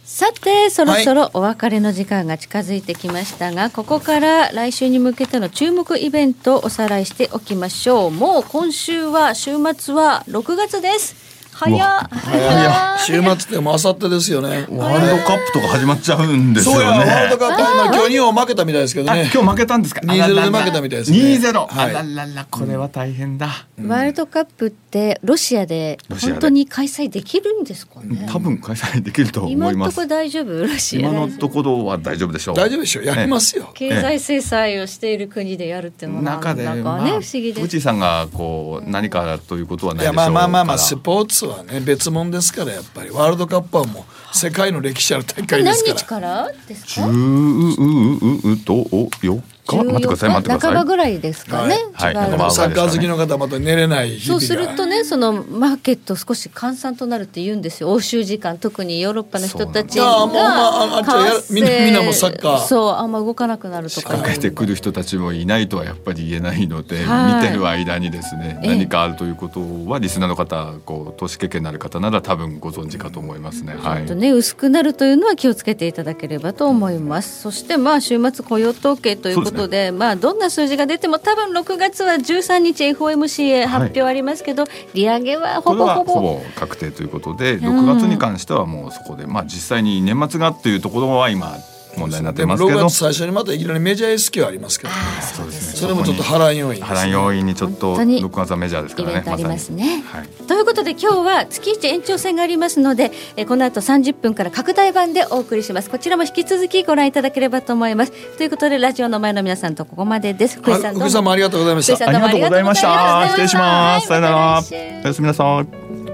[0.04, 8.12] さてそろそろお別れの時間が近づいてきましたが、ここから来週に向けての注目イベントをおさらいしておきましょう。
[8.12, 11.27] もう今週は週末は6月です
[11.58, 12.10] 早っ。
[12.10, 14.68] 早い週末でも明後日ですよね。
[14.70, 17.04] ワールドカップとか始まっちゃうんですそうや、よ。
[17.04, 19.32] ねワールドカップ、まあ、今日日本負けたみたいですけどあね。
[19.34, 21.18] 今日負けたんですか？2-0で負けたみたいですね。
[21.18, 21.96] 2-0、はい。
[21.96, 23.48] あらららこれは大変だ、
[23.84, 28.28] ワールドカップってロシアで本当に開催できるんですかね？
[28.30, 30.62] 多分開催できると思今のとこいますろ大丈夫？
[30.62, 32.56] ロシア今のところは大丈夫でしょう。
[32.56, 33.06] 大丈夫でしょう。
[33.06, 33.72] やりますよ。
[33.74, 41.80] 経済制裁をしている国でやるっていうのはなんか中で、ね、まあ、不思議ですプチさんがこう何かということはないでしょうまあまあまあまあスポーツはね。
[41.80, 43.10] 別物ですからやっぱり。
[43.10, 46.46] ワールドカップはもう世界の歴史ある大会です何から。
[46.46, 50.74] 日からですか？10と4日待ってください待ってください。
[50.74, 52.14] 半ばぐらいですかね、はい。
[52.14, 52.26] はい。
[52.26, 52.32] 違う。
[52.32, 54.46] の半ばサッカー好きの方はまた寝れない日々が。
[54.46, 57.92] そうするとねそのマーケット少し閑散となるって言うんですよ。
[57.92, 60.20] 欧州時間特にヨーロッパの人たちが。
[60.20, 60.28] そう。
[60.28, 61.62] なんだあーもうまああっちはやるみ
[61.92, 62.60] んなもサッカー。
[62.60, 64.18] そうあんま動かなくなるとか。
[64.18, 67.46] かけてくる人たちもいないとはやっぱり言えないので、はい。
[67.46, 68.70] 見てる間にですねええ。
[68.70, 73.76] 何かあるということはリスナーの方こう投資経験のある方なら多分ご存知かと思いますね。
[73.78, 73.98] はい。
[74.00, 77.42] ちょっとね薄くなるというのは気をつけていただければと思います。
[77.42, 86.14] そしてまあ週末雇用統計ということでまあどんな数字が出ても多分6月は13日 FOMC 発表ありますけど、利上げはほぼほぼ。
[86.14, 91.56] ほぼ確定ということで6月に関してはもうそこで、まあ実際に年末がっていうところは今
[91.98, 100.04] 問題になってますけど6月最初にまたいきなりメジャー S q ありますけど、ね、そうですそれもちょっと波乱要因です、波乱要因にちょっと本当に6月はメジャーですからねイベントありますね。
[100.08, 105.90] はいということで今日は月一延長戦がありますので、えーこの後30分から拡大版でお送りします。
[105.90, 108.12] こちらも引き続きご覧いただければと思います。
[108.38, 110.58] ということでラジオの前の皆さんとここまでです。
[110.58, 113.28] 福井さんもありがとうございました福井さんありがとうございました。
[113.30, 114.08] 失礼します。
[114.08, 114.36] さよなら。
[114.36, 116.07] はいまおやすみなさい。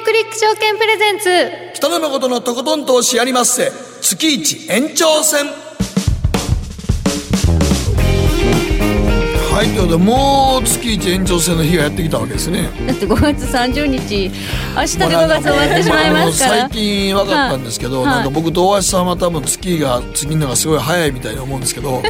[0.00, 1.28] ック証券プレゼンツ。
[1.74, 3.72] 北野誠のとことん投資やりまっせ。
[4.00, 5.46] 月一延長戦。
[9.58, 12.70] はいということでもう月一延長戦の日がやってきたわけですね。
[12.86, 14.30] だって5月30日
[14.76, 16.60] 明日で5月終わってしまいますから。
[16.68, 18.06] 最近分かったんですけど、はい。
[18.06, 22.02] なんか僕と大橋さんは多分月が次のがすごい早いみたいに思うんですけど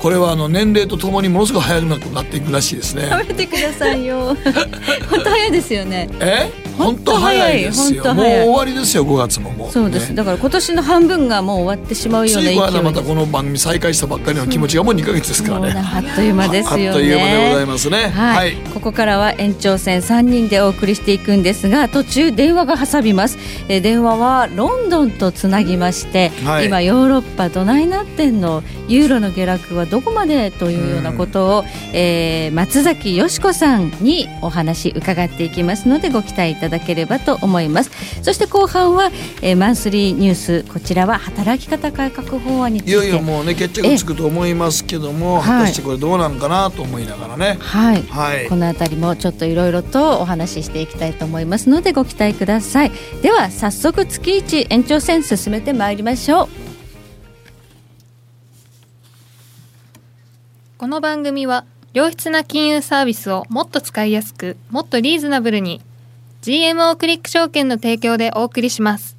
[0.00, 3.06] これはあの年齢とともにものすごく早くなっていくらしいですね。
[3.06, 4.34] やめてくださいよ。
[5.08, 6.08] 本当早いですよね。
[6.18, 6.67] え？
[6.78, 8.14] 本当早いですよ。
[8.14, 9.50] もう終わりですよ5月も。
[9.50, 15.74] もうそうです、ねだから今年の半分がもう終わってしまうような勢いついこの間またこの番組再開したばっかりの気持ちがもう2ヶ月ですからね。
[15.76, 16.88] あっという間ですよね。
[16.88, 18.08] あっという間でございますね。
[18.08, 18.56] はい、はい。
[18.74, 26.66] ここからは延長戦3人でお送りしていくんですが途中電話が挟みます、えー電話はロンドンとつなぎまして、はい。
[26.66, 28.62] 今ヨーロッパどないなってんの？
[28.88, 37.90] ユーロの下落はどこまでというようなことを、えー松崎よし子さんにお話伺っていきますのでご期待いただければと思います。
[38.22, 39.10] そして後半は、
[39.42, 47.58] えーマンスリーニュースこちらは働き方改革法案についよいよもうね決着つくと思いますけどもえ果たしてこれどうなんかなと思いながらね。
[47.60, 48.48] はい、はい。
[48.48, 52.92] このあたりもちょっといろいろとお話ししていきたいと思いますのでご期待ください。
[53.22, 56.67] では早速月一延長戦進めてまいりましょう
[60.78, 65.80] この番組は良質な金融サービスをもっと使いやすくもっとリーズナブルに
[66.42, 69.16] GMO クリック証券の提供でお送りします。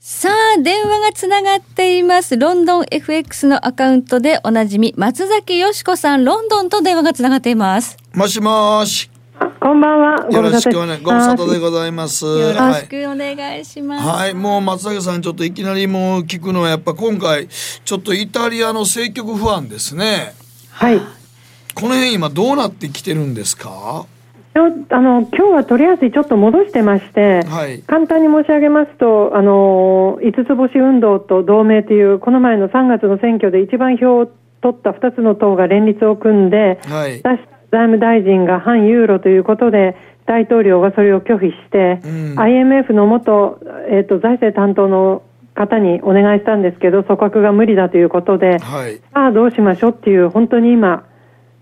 [0.00, 2.36] さあ電話がつながっています。
[2.36, 7.96] ロンドン FX のアカウントでおなじみ松崎よし子さんロンドンと電話がつながっています。
[8.12, 9.11] もしもし。
[9.60, 10.28] こんばんは。
[10.30, 12.24] よろしくお願いご無沙汰でいございます。
[12.24, 20.34] よろはいしくお願いします、はい、もう松崎さんちょっといきなりもう聞くのはやっぱ今回ちょっとイタリアの政局不安ですね。
[20.70, 21.00] はい。
[21.74, 24.06] この辺今どうなってきてるんですか？
[24.54, 24.58] あ
[25.00, 27.82] の今日はとりあえずちょっと戻してまして、はい。
[27.82, 34.26] 簡単に申し上げますと、あの五つ星運動と同盟というこの前の3月の選挙で一番票を
[34.60, 37.22] 取った2つの党が連立を組んで、はい。
[37.24, 37.40] 私
[37.72, 39.96] 財務大臣が反ユーロということで
[40.26, 42.38] 大統領がそれを拒否して、うん。
[42.38, 43.58] IMF の元、
[43.90, 45.22] えー、と財政担当の
[45.54, 49.00] 方にお願いしたんですけど組閣が無理だということで、はい。
[49.12, 51.06] さあどうしましょうっていう本当に今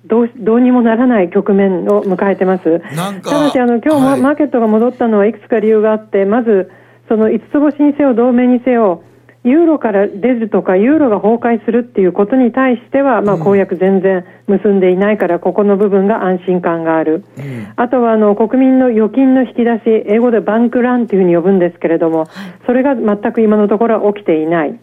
[0.05, 2.81] どうしどうにもならない局面を迎えてます。
[3.23, 4.21] ただしあの今日もはい。
[4.21, 6.71] マーケットが戻ったのはいくつか理由があって、まず
[7.09, 9.05] その五つ星にせよ同盟にせよ
[9.43, 17.25] ユーロから出るとかユーロが崩壊するっていうことに対しては、まあ、公約全然結んでいないから、ここの部分が安心感がある、
[17.77, 22.27] あとはあの国民の預金の引き出し英語でバンクランというふうに呼ぶんですけれども、
[22.67, 24.79] それが全く今のところは起きていない。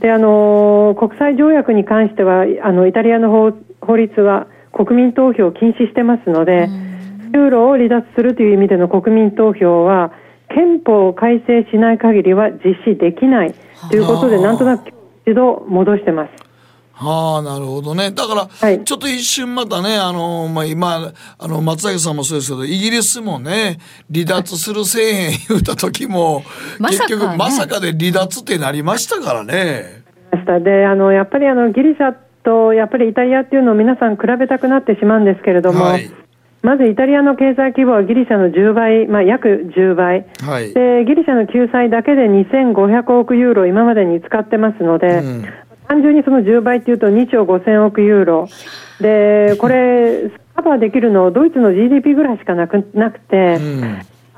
[0.00, 6.68] であの国際条約に関してはあのイタリアの法法律は国民投票を禁止してますので、
[7.34, 10.12] ユーロを離脱するという意味での国民投票は
[10.54, 13.54] 憲法を改正しない限りは実施できない
[13.90, 14.88] ということで、なんとなく
[15.26, 16.48] 一度戻してます。
[16.92, 18.10] はあなるほどね。
[18.10, 23.78] だから、ちょっと一瞬またねあの、まあ、今あの松崎さんもそうですけどイギリスもね
[24.12, 26.42] 離脱するせえへん 言うた時も
[26.80, 30.02] 結局まさかで離脱ってなりましたからね。
[30.32, 30.58] ました。
[30.58, 35.84] であのやっぱりあのギリシャとやっぱりイタリアっていうのを皆さん比べたくなってしまうんですけれども、
[36.62, 40.74] まずイタリアの経済規模はギリシャの10倍、まあ、約10倍、はい。
[40.74, 45.22] でギリシャの救済だけで2500億ユーロ今までに使ってますので、
[45.86, 48.48] 単純にその10倍っていうと2兆5000億ユーロ。
[49.00, 53.58] でこれカバーできるのドイツの GDP ぐらいしかなくなくて、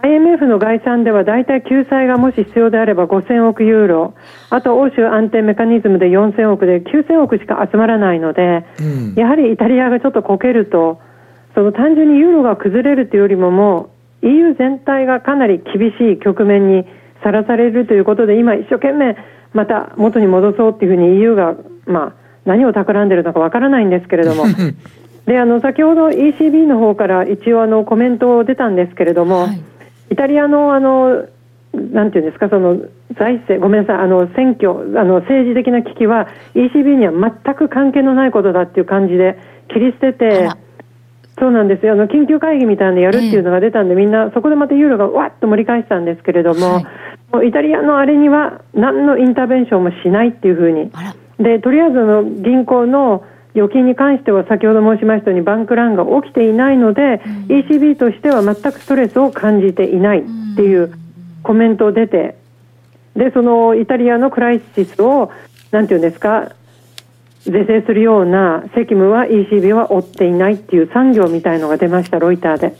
[0.02, 4.14] IMF の概算では大体救済がもし必要であれば5000億ユーロ。
[4.50, 8.64] あと欧州安定メカニズムで4000億で9000億しか集まらないので、
[9.16, 11.00] やはりイタリアがちょっとこけると
[11.60, 13.90] その単純にユーロが崩れるというよりもも
[14.22, 16.86] う EU 全体がかなり厳しい局面に
[17.22, 19.14] さらされるということで今一生懸命
[19.52, 22.12] また元に戻そうっていうふうに EU がまあ
[22.46, 24.44] 何を企んでいるのかわからないんですけれども。
[25.26, 29.46] であの先ほど ECB の方から一応あのコメント出たんですけれども、
[30.10, 31.26] イタリアのあの
[31.74, 32.78] なんていうんですかその
[33.18, 39.38] 財政ごめんなさいあの選挙あの政治的な危機は ECB には全く関係のないことだっていう感じで
[39.68, 40.48] 切り捨てて
[41.40, 41.94] そうなんですよ。
[41.94, 46.84] あの緊急会議みたいなのやるっていうのが出たんで、みんなそこでまたユーロがわっと盛り返したんですけれども、
[47.32, 50.90] もうイタリアのあれには何のインターベンションもしないっていうふうに
[51.38, 53.24] でとりあえずあの銀行の
[53.54, 60.22] 預金に関しては先ほど申しましたようにバンクランが起きていないので、ECB としては全くストレスを感じていないっ
[60.56, 60.92] ていう
[61.42, 62.36] コメント出て
[63.16, 65.30] でそのイタリアのクライシスを
[65.70, 66.52] なんていうんですか
[67.42, 72.74] 是正するような責務は ECB は負っていないっていう産業みたいのが出ました、ロイターで。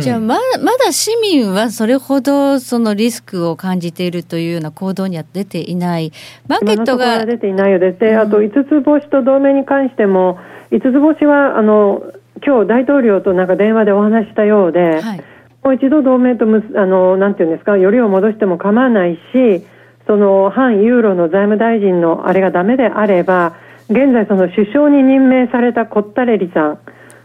[0.00, 6.12] じゃあま、まだ市民はそれほどそのリスクを感じているというような行動には出ていない、
[6.46, 7.26] マーケットが。
[7.26, 7.98] 出ていないようです。
[7.98, 10.38] で、あと、五つ星と同盟に関しても、
[10.70, 12.04] 五つ星は、あの、
[12.46, 15.24] 今日大統領となんか電話でお話したようで、はい、
[15.64, 19.66] もう一度同盟とむあの、なんていうんですか、よりを戻しても構わないし、
[20.06, 23.56] その反ユーロの財務大臣のあれがダメであれば、
[23.88, 26.78] 現在その首相に任命されたコッタレリさん、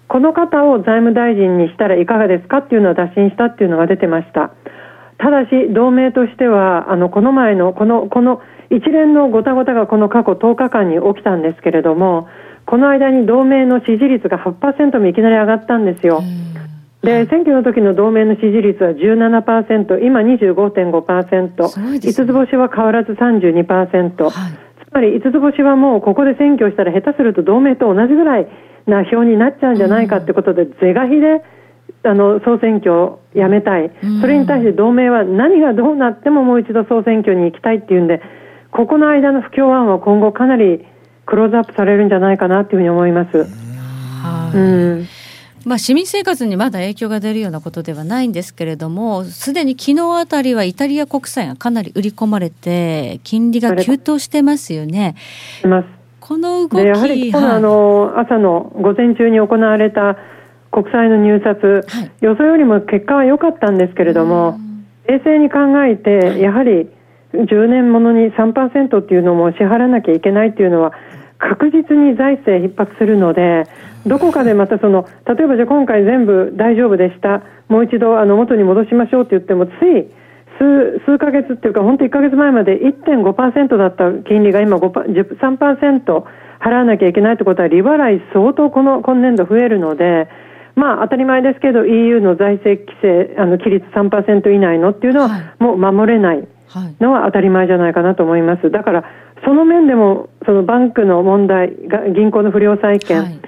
[0.07, 4.51] この方を財務大臣にしたらいかがですかっていうのを打診したっていうのが出てました。
[5.17, 12.27] ただし、同盟としては、あの、この前の、この、この一連のごたごたがこの過去10日間に起きたんですけれども、
[12.65, 16.21] この間に同盟の支持率が8%もいきなり上がったんですよ。
[17.03, 24.31] で、選挙の時の同盟の支持率は17%、今25.5%、五つ星は変わらず32%、はい、
[24.85, 28.47] つまり五つ星はもうここで選挙したら下手すると同盟と同じぐらい
[28.85, 31.41] な票になっちゃうんじゃないかってことで、是が非で
[32.03, 38.21] あの総選挙をやめたい、それに対して同盟は何がどうなってももう一度総選挙に行きたいっていうんで、
[38.71, 40.85] ここの間の不協和音は今後かなり
[41.25, 43.47] クローズアップされるんじゃないかなというふうに思います。
[44.53, 45.07] うん
[45.69, 55.13] まあ、市民生活にまだ影響が出るようなことではないんですけれども、すでに昨日あたりはイタリア国債がかなり売り込まれて、金利が急騰してますよね。
[56.19, 60.17] この動きやはりこの、あの朝の午前中に行われた
[60.71, 64.59] 国債の入札、はい、予想よりも結果は良かったんですけれども、
[65.07, 66.89] 冷静に考えて、やはり
[67.33, 70.93] 10年ものに3%っていうのも支払わなきゃいけないっていうのは、
[71.37, 73.67] 確実に財政逼迫するので、
[74.05, 80.07] どこかでまたその、例えばじゃあ今回全部大丈夫でした、もう一度あの元に戻しましょうって言っても、つい
[80.59, 86.23] 数数ヶ月っていうか、本当1ヶ月前まで1.5%だった金利が今3%
[86.59, 90.27] 払わなきゃいけないってことは、利払い相当この今年度増えるので、
[90.75, 96.47] まあ当たり前ですけど EU の財政規制、あの規律3%以内のっていうのはもう守れない
[96.99, 98.69] のは当たり前じゃないかなと思います。
[98.71, 99.03] だから
[99.45, 101.73] その面でも、そのバンクの問題、
[102.13, 103.39] 銀行の不良債権、はい、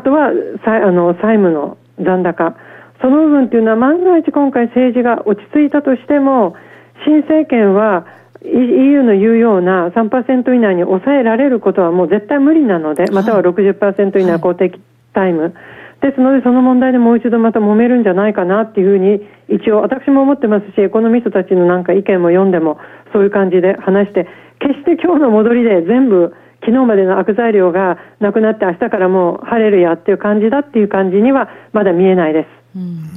[0.00, 2.56] あとはあの債務の残高、
[3.02, 6.56] その部分っていうのは万が一今回政治が落ち着いたとしても、
[7.04, 8.06] 新政権は
[8.42, 14.80] EU の言うような3%以内に抑えられることはもう絶対無理なので、または60%以内公的
[15.12, 15.42] タイム。
[15.42, 15.52] はい
[16.00, 19.20] ですので、その問題でもう一度また揉めるんじゃないかなっていうふうに、
[19.54, 22.78] 一応私も思ってますし、エコノミストたちのなんか意見も読んでも、
[23.12, 24.26] そういう感じで話して、
[24.60, 32.48] 決して今日の戻りで全部昨日までの悪材料がなくなって明日からもう晴れるやっていう感じだっていう感じにはまだ見えないです。
[32.76, 33.10] うん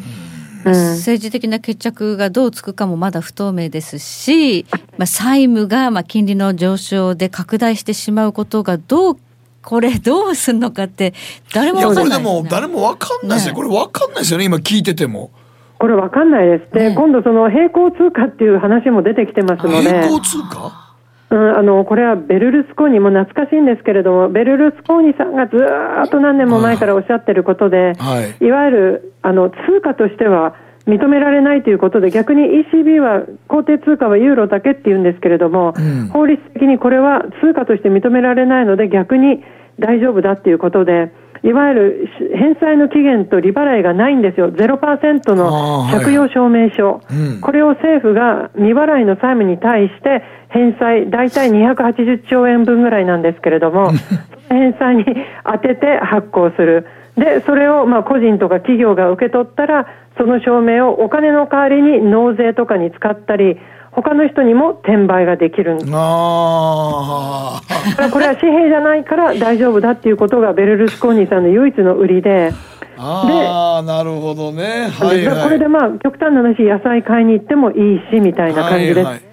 [0.66, 4.66] うん、政治的な決着がどうつくかもまだ不透明ですし、
[4.98, 9.18] まあ、債務がまあ金利の上昇で拡大してしまうことがどう
[9.62, 11.14] これどうするのかって
[11.54, 15.32] 誰も分かんない、ね、いやこれでも誰も分かんないですよ、ね、これ分かんないですよね今聞いてても。
[15.80, 16.74] これ分かんないです。
[16.74, 19.92] で、ね、今度その並行通貨っていう話も出てきてますので。
[19.92, 20.83] 並行通貨？
[21.34, 30.56] うん、あのこれはベルルスコーニも懐かしいんですけれども、ベルルスコーニさんがずっと何年も前からおっしゃってることで、はい、いわゆるあの通貨としては
[30.86, 39.44] 認められないということで、逆に ECB は法定通貨はユーロだけって言うんですけれども、うん、法律的にこれは通貨として認められないので、逆に
[39.80, 41.12] 大丈夫だっていうことで、
[41.44, 44.52] いわゆる返済の期限と利払いがないんですよ。
[44.52, 53.92] 0%の借用証明書、はいうん、これを政府が未払いの債務に対して返済、大体280兆円分ぐらいなんですけれども、
[54.50, 55.06] 返済に
[55.44, 56.86] 当てて発行する。
[57.18, 59.88] で、それをまあ個人とか企業が受け取ったら、
[60.18, 63.60] その証明をお金の代わりに納税とかに使ったり、
[63.96, 65.92] 他の人にも転売ができるんです。
[65.94, 67.62] あ
[68.12, 72.52] これは紙幣じゃないから大丈夫だっていうことがベルルスコーニさんの唯一の売りで。
[72.98, 74.90] ああ、なるほどね。
[74.90, 78.98] はい、はい、これでまあ、極端な話、野菜買いに行ってもいいし、みたいな感じです。
[78.98, 79.33] はいはい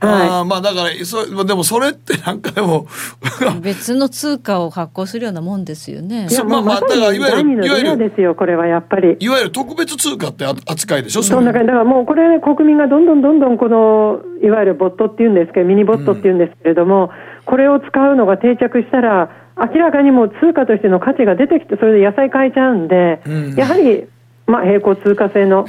[0.00, 2.86] ああ、まあだからそでもそれってなんかでも
[3.62, 6.26] 別の通貨を発行するようなもんですよね。
[6.46, 11.22] まあまあだからいわゆるいわゆるですよこれはやっぱりいわゆる特別通貨って扱いでしょ。
[11.22, 17.10] そんな感じだからもうこれ、ね、国民がどんどんどんどんこのいわゆるボットっていうんですけどミニボットっていうんですけれども、うん、
[17.44, 19.28] これを使うのが定着したら
[19.58, 24.06] 明らかにもう通貨としての価値が出てきてそれで野菜買えちゃうんで、うん、やはり
[24.50, 25.64] まあ、並行通貨制の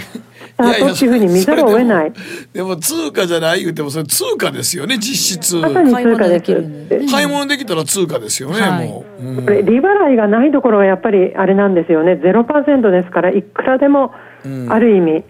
[0.64, 2.14] スタートっていうふうに見ざるを得ない。
[2.54, 5.56] でも通貨じゃない言うてもそれ通貨ですよね実質。
[5.58, 12.14] まさに通貨です買い物できたら通貨ですよね、はい、もう、うん、利払いがないところはやっぱりあれなんですよね。
[12.14, 14.14] 0%ですからいくらでも
[14.70, 15.24] ある意味、うん、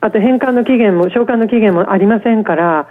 [0.00, 2.88] あと返還の期限も償還の期限もありませんから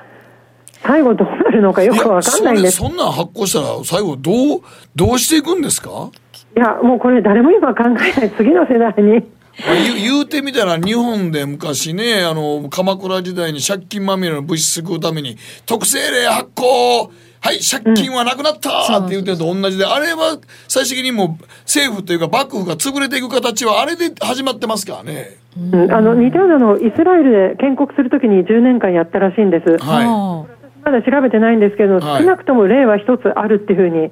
[0.84, 2.78] 最後どうなるのかよくわかんないんです。
[2.78, 4.62] そんなん発行したら最後どう
[4.96, 6.12] どうしていくんですか？
[6.56, 8.32] いや、もうこれ誰も今考えない。
[8.38, 9.24] 次の世代に。
[9.66, 25.38] まあ言う言うてみたら日本で昔ねあの鎌倉時代に借金まみれの物質救うために特製例発行はい借金はなくなったって言うてると同じで、あれは最終的にもう政府というか幕府が潰れていく形はあれで始まってますからね。
[25.56, 29.78] うんあの似たようなのをイスラエルで建国するときに10年間やったらしいんです。
[29.78, 30.46] は
[30.84, 34.12] まだ調べてないんですけど、はい少なくとも例は一つあるっていうふうに、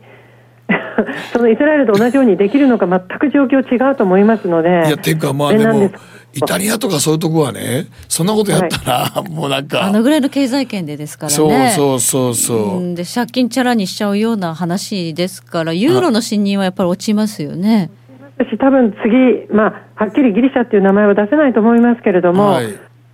[1.33, 4.69] そのイスラエルと同じようにできるのか全く状況違うと思いますので。
[4.87, 5.91] いやていうかまあでも
[6.33, 11.69] イタリアとかそういうとこはねそんなことやったら、もうなんかあのぐらいの経済圏でですからそうね。
[11.75, 12.77] そうそうそう。
[12.79, 17.89] うんで借金チャラにしちゃうような話ですからユーロの信任はやっぱり落ちますよね。
[18.37, 22.67] 私多分次、まあ、はっきりギリシャっていう名前は出せないと思いますけれども、はい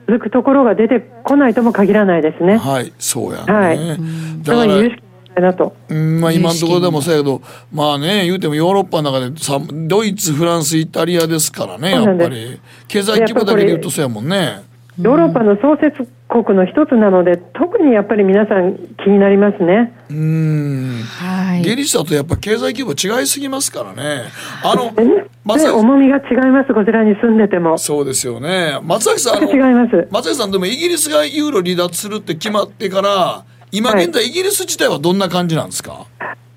[0.08, 2.58] 続くところが出てこないとも限らないですね。
[2.58, 3.98] はいそうやね、はいだから
[4.44, 5.04] だから有識
[5.36, 5.76] 者だと。
[5.90, 7.42] うんまあ、今のところでもそうやけど
[7.72, 14.64] まあね言うてもヨーロッパの中でさドイツフランスイタリアですからねやっぱり経済規模だけで言うとそうやもんね
[15.00, 19.94] ヨーロッパの創設国の一つなので、特にやっぱり皆さん気になりますね。
[20.10, 21.62] うんはい。
[21.62, 24.24] ギリシャとやっぱ経済規模違いすぎますからね
[24.64, 27.78] あのね松崎重みが違います、こちらに住んでても。
[27.78, 30.08] そうですよね松崎さんあ違いのます。
[30.12, 36.06] 松崎さんでもイギリスがユーロ離脱するって決まってから今はい現在イギリス自体はどんな感じなんですか、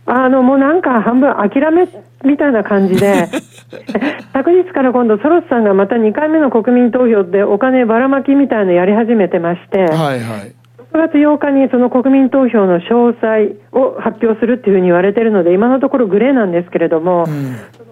[0.06, 1.88] あの、もうなんか半分諦め
[2.24, 3.28] みたいな感じで、
[4.32, 10.54] 昨日から今度ソロスさんがまた2回目の国民投票でお金ばらまきみたいのやり始めてまして、はいはい。
[10.92, 17.83] 6月8日にその国民投票の詳細を発表するっていうふうに言われてるので、今のところグレーなんですけれども、に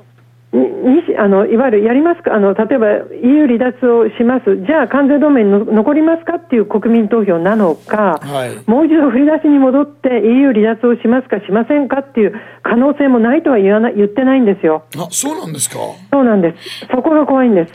[0.52, 2.34] にあのいわゆるやりますか？
[2.34, 2.86] あの、例えば
[3.22, 6.36] EU 離脱をします、じゃあ関税同盟にの残りますか？
[6.36, 12.00] っていう国民投票なのか、はいもう一度振り出しに戻って EU 離脱をしますかしませんか？
[12.00, 14.84] っていう可能性もないとは言わない言ってないんですよ。
[14.96, 15.78] あそうなんですか？
[16.12, 16.86] そうなんです。
[16.94, 17.72] そこが怖いんです。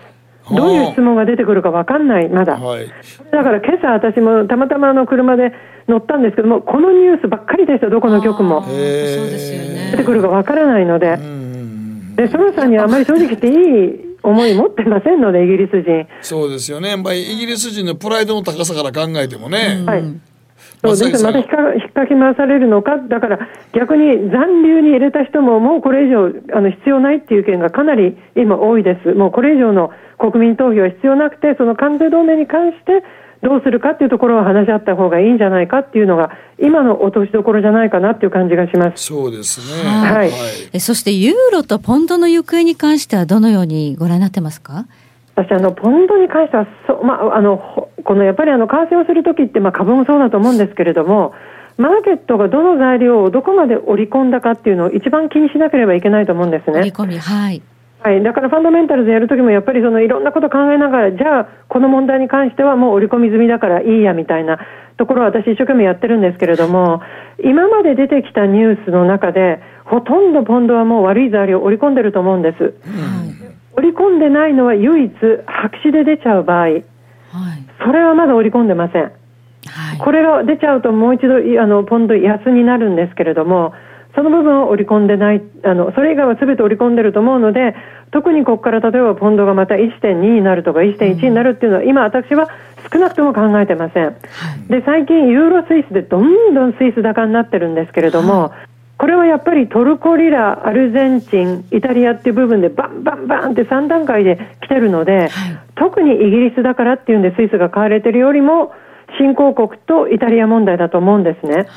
[0.56, 2.58] どういう質問が出てくるかわかんない、まだ。
[2.58, 2.88] はい
[3.32, 5.52] だから今朝私もたまたまあの車で
[5.90, 8.64] 乗ったんですけども、このニュースばっかりでした、どこの局も。
[8.64, 9.92] そうですよね。
[9.92, 11.18] 出てくるかわからないので。
[12.18, 16.08] で、ソロさんにはあまり正直言っていい思い持ってませんので、イギリス人。
[16.22, 20.04] そうですよねやっぱりイギリス人のプライドの高さから考えてもね、はい。
[20.84, 21.24] そうです。
[21.24, 23.40] また引っか引っかき回されるのか、だから
[23.74, 33.04] 逆に残留に入れた人も、もうこれ以上あの必要ないっていう意見がかなり今、多いです、もうこれ以上の国民投票は必要なくて、その関税同盟に関して
[33.44, 39.04] どうするかっていうところを話し合った方がいいんじゃないかっていうのが、今の落としどころじゃないかなっていう感じがします。
[39.04, 39.90] そうですね。
[39.90, 40.30] はい。
[40.74, 44.86] えそしてユーロとポンドの行方に関してはどのようにご覧になってますか？
[45.36, 51.34] 私あのポンドに関してはそ、まあ、あのほこのやっぱりあの為替をするときって、まあ、株もそうだと思うんですけれども、
[51.78, 56.80] マーケットがどの材料をどこまで織り込んだかっていうのを一番気にしなければいけないと思うんですね。
[56.80, 57.62] 織り込み、はい。
[58.00, 64.60] はい、だからファンダメンタルズやるときもやっぱりそのいろんなこと考えながら、じゃあこの問題に関してはもう織り込み済みだからいいやみたいな
[64.98, 67.02] ところを私一生懸命やってるんですけれども、
[67.44, 72.74] 今まで出てきたニュースの中で、ほとんどポンドはもう悪い材料を織り込んでると思うんです。
[73.76, 75.12] 織り込んでないのは唯一
[75.46, 76.68] 白紙で出ちゃう場合、
[77.84, 79.12] それはまだ織り込んでません。
[80.00, 83.74] これが出ちゃうともう一度いあのポンド安になるんですけれども、
[84.16, 87.76] その部分を織り込んでない、あのそれ以外は全て織り込んでると思うので、
[88.12, 92.50] 特にここから例えばポンドがまた1.2になるとか1.1になるっていうのは、今私は
[92.92, 94.16] 少なくとも考えてません。
[94.70, 98.52] で、最近ユーロスイスでどんどんスイス高になってるんですけれども、
[98.98, 105.30] これはやっぱりトルコリラ、アルゼンチン、イタリアっていう部分でバンバンバンって3段階で来てるので、
[105.76, 108.74] 特にイギリスだからっていうんでスイスが買われてるよりも、
[109.20, 111.68] 新興国とイタリア問題だと思うんですね。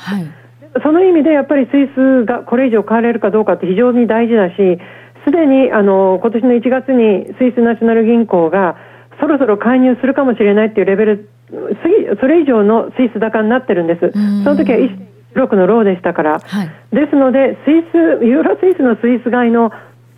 [0.83, 4.79] その意味でやっぱりスイスがこれ以上買われるかどうかって非常に大事だし、
[5.25, 8.77] すでにあの今年の1月にスイスナショナル銀行が
[9.19, 11.29] そろそろ介入するかもしれないっていうレベル、
[11.83, 14.11] 次それ以上のスイス高になってるんです。
[14.43, 14.77] その時は
[15.35, 16.41] 1.6のローでしたから。
[16.91, 19.71] ですので、スイス、ユーロスイスのスイス買いの、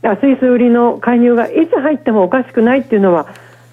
[0.03, 3.27] あスイス売りの介入がいつ入ってもおかしくないっていうのは、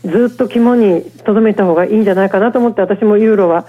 [0.04, 3.66] ずっと肝に留めた方がいいんじゃないかなと思って、私もユーロは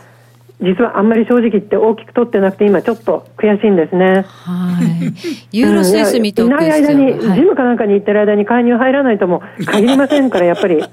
[0.62, 4.26] 実はあんまり正直言って大きく取ってなくて、今ちょっと悔しいんですね。
[5.52, 10.78] ユーロスイス見ておくいない間に、ジムかなんかに行ってる間に介入入らないとも限りませんから、やっぱり。
[10.82, 10.88] だ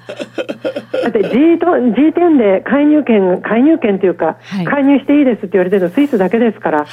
[1.11, 6.87] って G と G10 で介入権、介入権というか、介入していいですって言われてるのスイスだけですから、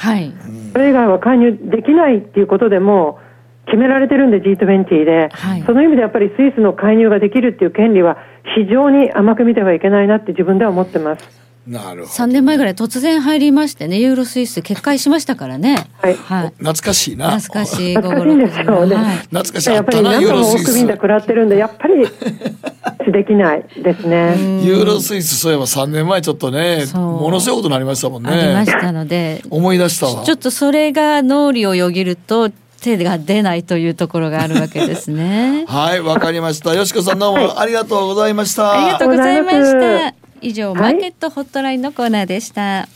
[0.72, 3.18] それ以外は介入できないっていうことでも
[3.64, 5.30] う決められてるんで G20 で、
[5.66, 8.18] その意味でやっぱりスイスの介入ができるっていう権利は
[8.54, 11.45] 非常に甘く見てはいけないなって自分では思ってます。
[11.66, 15.88] なるほど3年前ぐらい突然入りましてねユーロスイス決壊しましたからね。
[16.00, 16.14] はい。
[16.14, 16.48] はい。
[16.58, 17.38] 懐かしいな。
[17.38, 18.58] 懐かしい午後懐かしいんです。
[18.60, 18.96] よね。
[18.96, 19.16] はい。
[19.16, 19.70] 懐かしい。
[19.70, 20.72] あやっぱりったな何度も多ユーロスイス。
[20.72, 24.64] く便で食らってるんで、やっぱりできないですね。
[24.64, 27.02] ユーロスイスそういえば3年前ちょっとねそう。
[27.22, 28.30] ものすごいことになりましたもんね。
[28.30, 29.42] ありましたので。
[29.50, 30.24] 思い出したわ。
[30.24, 35.64] ちょっとそれが脳裏をよぎると手が出ないというところがあるわけですね。
[35.68, 36.74] はいわかりました。
[36.74, 40.25] よしこさんどうもありがとうございました、ありがとうございましありがとうございまた。
[40.40, 42.88] 以上、マーケットホットラインのコーナーでした。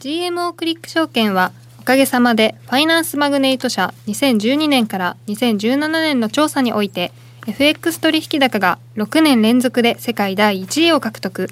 [0.00, 7.12] GMO クリック証券はおかげさまでファイナンスマグネイト社2012年から2017年の調査において
[7.46, 11.48] FX 取引高が6年連続で世界第1位を獲得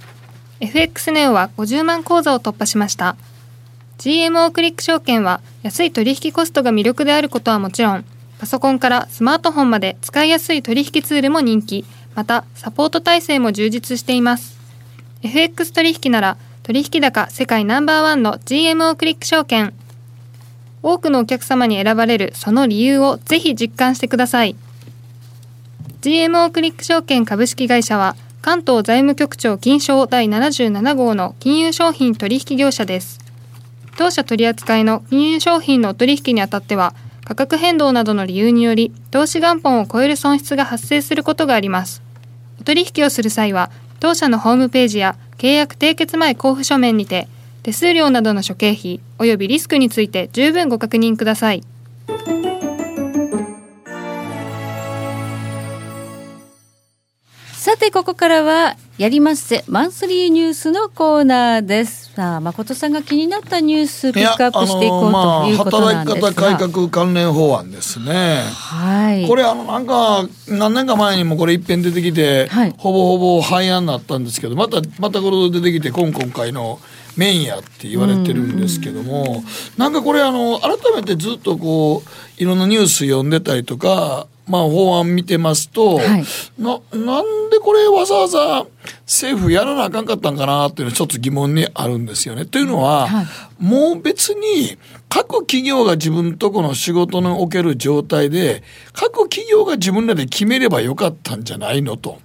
[0.59, 3.17] FX ネオは50万口座を突破しました
[3.99, 8.05] GMO クリック証券は安い取引コストが魅力であることはもちろん
[8.41, 11.85] パソコンからスマートフォンまで使いやすい取引ツールも人気。
[12.15, 14.59] またサポート体制も充実しています。
[15.23, 19.75] FX 取引なら取引高世界ナンバーワンの GMO クリック証券。
[20.83, 24.57] 多くのお客様に選ばれるその理由をぜひ実感してください。
[26.01, 33.21] GMO クリック証券株式会社は関東財務局長金賞第77号の金融商品取引業者です。
[33.99, 36.95] 当社取扱いの金融商品のお取引にあたっては
[37.31, 42.03] 価格変動などの理由により投資元本を超える損失が発生することがあります。
[42.61, 43.71] お取引をする際は
[44.01, 47.29] 当社のホームページや契約締結前交付書面にて
[47.63, 51.63] 手数料などの諸経費およびリスクについて十分ご確認ください。
[57.61, 62.11] さて、ここからは、やりますぜ、マンスリーニュースのコーナーです。
[62.17, 66.29] さあ、誠さんが気になったニュース、ピックアップしていこうということなんですが。
[66.29, 68.45] 働き方改革関連法案ですね。
[68.51, 69.29] はい。
[69.29, 76.81] これあのなんか何年か前にもこれ一遍出てきて、はいほぼほぼ廃案になったんですけどまたまたこれ出てきて今今回の
[77.19, 79.45] メインやって言われてるんですけども、
[79.77, 84.29] なんかこれあの改めてずっとこういろんなニュース読んでたりとか。
[84.51, 86.25] まあ法案見てますと、はい。
[86.59, 88.67] ななんでこれわざわざ
[89.11, 92.47] 政府やらなあかんかったんかなっていうのはちょっと疑問にあるんですよね。
[92.47, 93.27] というのは、はい
[93.61, 94.79] もう別に
[95.11, 98.63] 各企業が自分とこの仕事における状態で
[98.95, 102.21] 各企業が自分らで決めればよかったんじゃないのと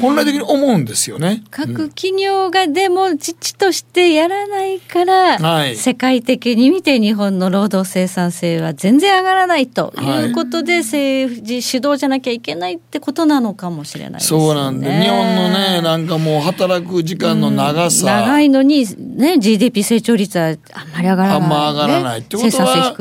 [0.00, 1.44] 本来的に思うんですよね。
[1.50, 14.46] 各企業がでも父としてやらないから、はい世界的に見て日本の労働生産性は全然上がらないということで、政治主導じゃなきゃいけないってことなのかもしれないですよね。
[14.46, 18.86] そうなんで日本のねなんかもう働く時間の長さ、長いのに、
[19.16, 22.20] ね、GDP 成長率はあんまり上がらない、あんま上がらない。
[22.20, 22.94] ってことは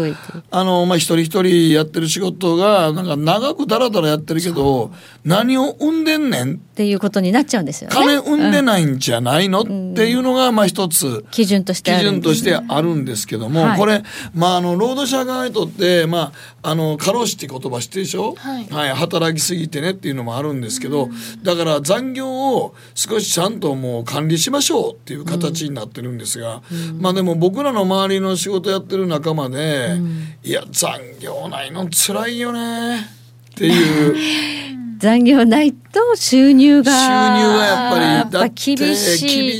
[0.51, 4.91] あの、まあ、一人一人やってる仕事がなんか長くだらだらやってるけど
[5.23, 6.53] 何を生んでんねん？
[6.55, 7.95] っていうことになっちゃうんですよね。
[7.95, 9.69] 金生んでないんじゃないの、って
[10.07, 11.25] いうのがまあ一つ。
[11.31, 12.11] 基準としてあ基る。
[12.11, 14.03] んです準としてあるんですけども、はいこれ、
[14.33, 16.31] まあ、あの労働者側にとって、ま
[16.63, 21.09] あ、あの過労死って言葉知ってるでしょ、はい働きすぎてねっていうのもあるんですけど、
[21.43, 26.61] だから残業を少しちゃんともう管理しましょうっていう形になってるんですが、
[26.99, 29.97] まあでも僕らの周りの仕事やってる仲間で、
[30.43, 32.99] いや残業ないの辛いよね。
[32.99, 34.15] っていう。
[35.01, 38.95] 残業ないと収入が収入がやっぱりだって厳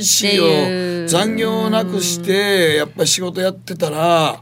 [0.04, 1.08] しいよ。
[1.08, 4.40] 残業をなくしてやっぱり仕事やってたら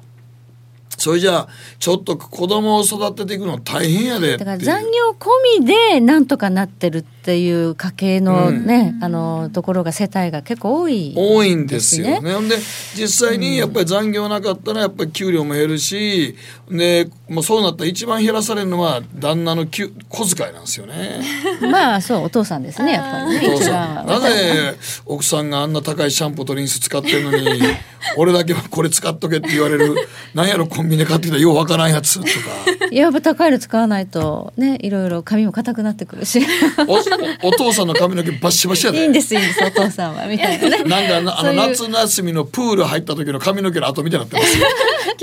[1.00, 1.48] それじゃあ
[1.78, 5.28] ちょっと子供を育てていくの大変やでだから残業込
[5.60, 12.48] みでなんとかなってるっていう家計のね、あのところが世帯が結構多い多いんですよね。
[12.48, 12.56] で
[12.94, 16.36] 実際にやっぱり残業なかったらやっぱり給料も減るし
[16.70, 21.20] でもうそうなったら一番減らされるのは旦那の給小遣いなんですよね。
[21.70, 23.54] まあそうお父さんですね やっぱりね。
[23.54, 24.06] お父一さん。
[24.06, 24.06] 番。
[24.06, 27.62] なぜ 奥さんがあんな高いシャンプーとリンス使ってるのに
[28.16, 29.94] 俺だけはこれ使っとけって言われる
[30.34, 32.28] なんやろコンビニで買ってきたようわからんやつとか。
[32.92, 36.44] やっぱ高いの使わないとねいろいろ髪も硬くなってくるし。
[36.86, 39.02] おお父さんの髪の毛バッシバシやで。
[39.02, 40.84] いいんですいいんですお父さんはみたいなね。
[40.84, 44.66] なんかなあの夏休みのプール入った時の髪の毛の跡みたいになってますよ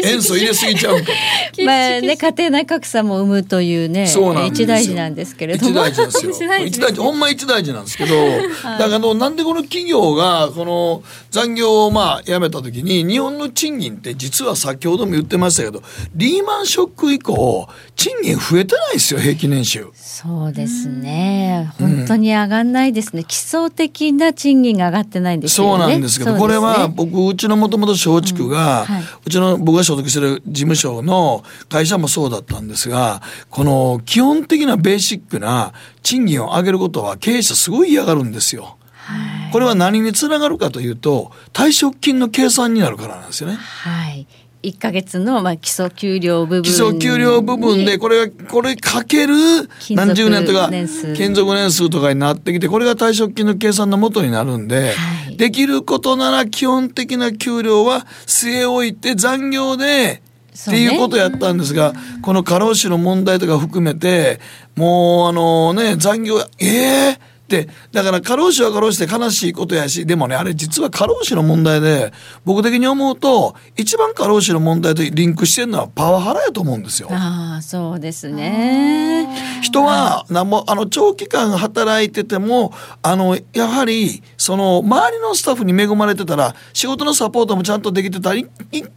[0.04, 1.12] 塩素入れすぎちゃうんか
[1.66, 4.66] まあね家庭内格差も生むというねそうなんですよ。
[4.66, 5.72] 一大事なんですけれども。
[5.72, 6.58] 一大事ですよ。
[6.66, 7.02] 一大事。
[7.02, 8.16] ほんま一大事なんですけど、
[8.64, 15.82] だからなんでこの企業がこの残業をまあやめた時に日本の賃金って実は先ほども言ってましたけど
[16.16, 19.88] リーマンショック以降賃金増えてないですよ平均年収。
[19.96, 21.72] そうですね。
[21.80, 25.84] 本当に上がんないですね、基礎的な賃金が上がってないんですよね。
[25.84, 26.94] そうなんですけど、そうこれはね。
[26.96, 28.86] 僕うちのもともと松竹が、
[29.26, 35.74] うちの僕が所属してる事務所の会社もそうだったんですが、この基本的なベーシックな
[36.04, 38.78] 賃金を上げることは経営者すごい嫌がるんですよ。
[39.54, 43.56] これは何につながるかというと退職金の計算になるからなんですよね。
[43.56, 44.28] はい
[44.68, 49.34] 1か月のまあ基礎給料部分基礎給料部分でこれがこれかける
[49.92, 60.22] 何十年とか勤続年数とかになってきてこれが退職金の計算のもとになるんで、はい、できることなら基本的な給料は据え置いて残業で
[60.60, 64.40] っていうことやったんですが、この過労死の問題とか含めて
[64.76, 72.12] もうあのね残業ええーでだから過労死は過労死で悲しいことやしでもねあれ実は過労死の問題で
[72.44, 77.08] 僕的に思うと一番過労死の問題とリンクしてるのはパワハラやと思うんですよ。
[77.12, 79.28] ああそうですね。
[79.62, 88.48] 人は何もあの長期間働いててもあのやはりその周りのスタッフに恵まれてたら仕事のサポートもちゃんとできてたら一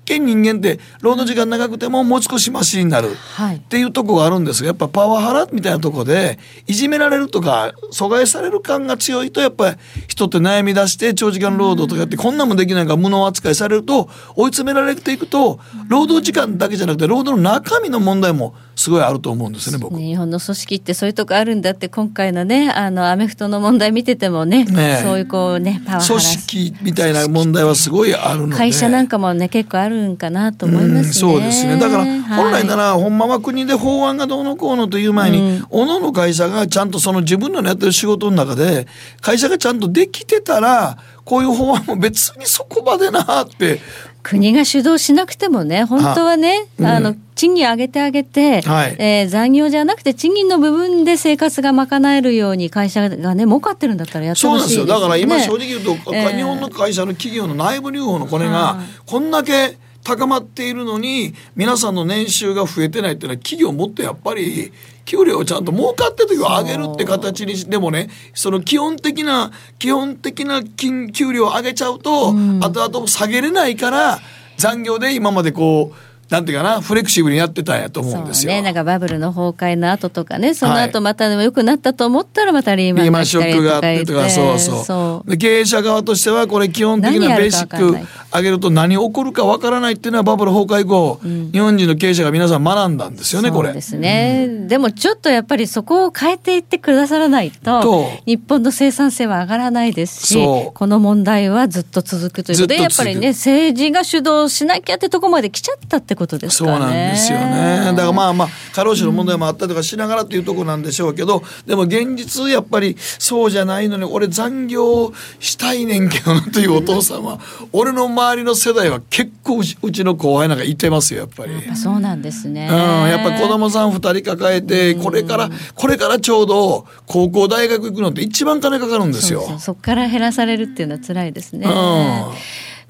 [0.06, 3.10] 見人間って労働時間長くてももう少しマシになる
[3.55, 9.76] っていうとこがあるんですがやっぱパワハラみたいなとこでいじめられるとか阻害されされる感が強いとやっぱり
[10.08, 19.98] 人って悩み出して長時間労働とかやってこんなもできないから無能扱いされると追い詰められていくと労働時間だけじゃなくて労働の中身の問題もすごいあると思うんですね僕。
[19.98, 28.57] 日本の組織ってそういうとこあるんだって今回のねあのアメフトの問題見ててもね、ね、そういうこうねパワー組織みたいな問題はすごいあるので。
[28.57, 31.77] 会社なんかもね結構あるんかなと思いますね、そうですね。
[31.77, 38.86] だから本来なら、はい、ほんまは国で法案がどうのこうのという前に、うん、おのの会社がちゃんとその自分のやってる仕事の中で
[39.20, 40.97] 会社がちゃんとできてたら
[41.27, 43.81] こういう法案も別にそこまでなって
[44.22, 55.26] 国が主導しなくてもね本当はねあ、うん、賃金上げてあげて、はい、えー、残業じゃなくて賃金の部分で生活が賄えるように会社がね儲かってるんだったらやってほしいですよ、ね、そうなんですよ。
[55.26, 64.72] だから今正直言うと、えー、日本の会社の企業の内部留保のこれがこんだけ高まっているのに皆さんの年収が増えてないっていうのは企業もっとやっぱり
[65.11, 69.51] 給料をちゃんと儲かってる時は上げるって形にでもねその基本的な
[69.81, 74.20] 基本的な金給料を上げちゃうと、うん、後々下げれないから
[74.57, 78.53] 残業で今までこうなんていうかなフレキシブルにやってたんやと思うんですよ。
[78.53, 85.31] ね、なんかバブルの崩壊の後とかねその後またでも良くなったと思ったらまたリーマンがショックがあってとかそうそう。
[85.31, 87.99] で経営者側としてはこれ基本的なベーシック
[88.32, 93.73] 上げると何起こるかわからないっていうのはバブル崩壊後、うん、日本人の経営者が皆さん学んだんですよねこれ。
[93.73, 106.73] ですね、うん、でもちょっとやっぱりそこを変えていってくださらないと日本の生産性は上がらないですしこの問題はずっと続くということでやっぱりね政治が主導しなきゃってとこまで来ちゃったってことですかね。
[106.73, 107.85] そうなんですよね。
[107.86, 117.40] だからまあまあ過労死の問題もあったりとかしながらっていうところなんでしょうけど、でも現実やっぱりそうじゃないのに俺残業したいねんけどなというお父さんは、
[117.73, 121.52] 俺の周りの世代は結構うちうちの後輩なんかいてますよやっぱり。
[121.62, 122.68] ぱそうなんですね。
[122.70, 122.76] うん、
[123.09, 129.59] やっぱ子供さん2人抱えてこれからこれからちょうど高校大学行くのって一番金かかるんですよ。
[129.59, 131.66] そこから減らされるっていうのは辛いですね。
[131.66, 132.34] うん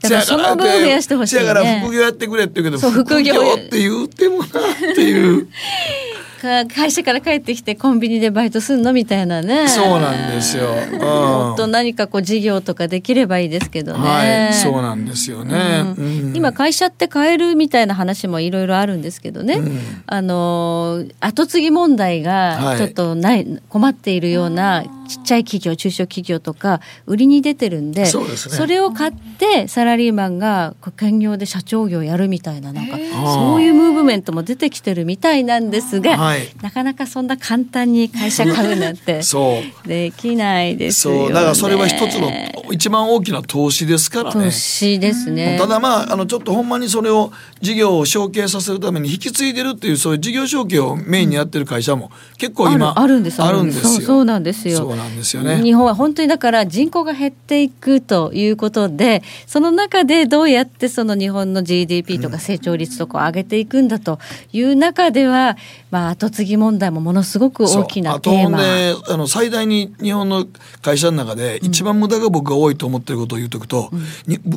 [0.01, 4.49] だからその分増やしてほしい、ね、だから副業やってくれって言うけど副業って言ってもなっ
[4.95, 5.49] ていう。
[6.41, 9.69] 会社から帰ってきてコンビニでバイトすんのみたいなね。
[9.69, 16.05] そうなんですよ、うん、もっと何かこう事業とかできればいいですけどね、はい、そうなんですよね、うん。
[16.29, 19.61] うん、今会社って変えるみたいな話もいろいろあるんですけどね、
[20.07, 36.30] あの後継ぎ問題がちょっとない、はい、困っているようなちっちゃい企業中小企業とか売りに出てるんでそ、ね、それを買ってサラリーマンが兼業で社長業やるみたいななんかそういうムーブメントも出てきてるみたいなんですが、はい、
[36.63, 39.21] なかなかそんな簡単に会社買うなんて
[39.87, 41.33] できないですよ、ね、そう。
[41.33, 42.31] だからそれは一つの
[42.73, 44.45] 一番大きな投資ですからね。
[44.45, 45.57] 投資ですね。
[45.59, 54.07] ただまああのちょっとほんまにそれを事業を承継させるために引き継いでるっていうそういう事業承継をメインにやってる会社も結構今あるんですあるんですよ。
[54.07, 54.97] そうなんですよ。
[54.97, 55.63] なんですよね。
[55.63, 64.19] 日本は本当にだから人口が減っていくということでその中でどうやってその日本の GDP とか成長率とかを上げていくんだと
[64.53, 65.57] いう中では、
[65.91, 68.59] まあ、後継ぎ問題もものすごく大きなテーマ。
[68.59, 70.47] あとねあの最大に日本の
[70.83, 74.03] 会社の中で一番無駄が僕が多いと思ってることを言うとくと、うん、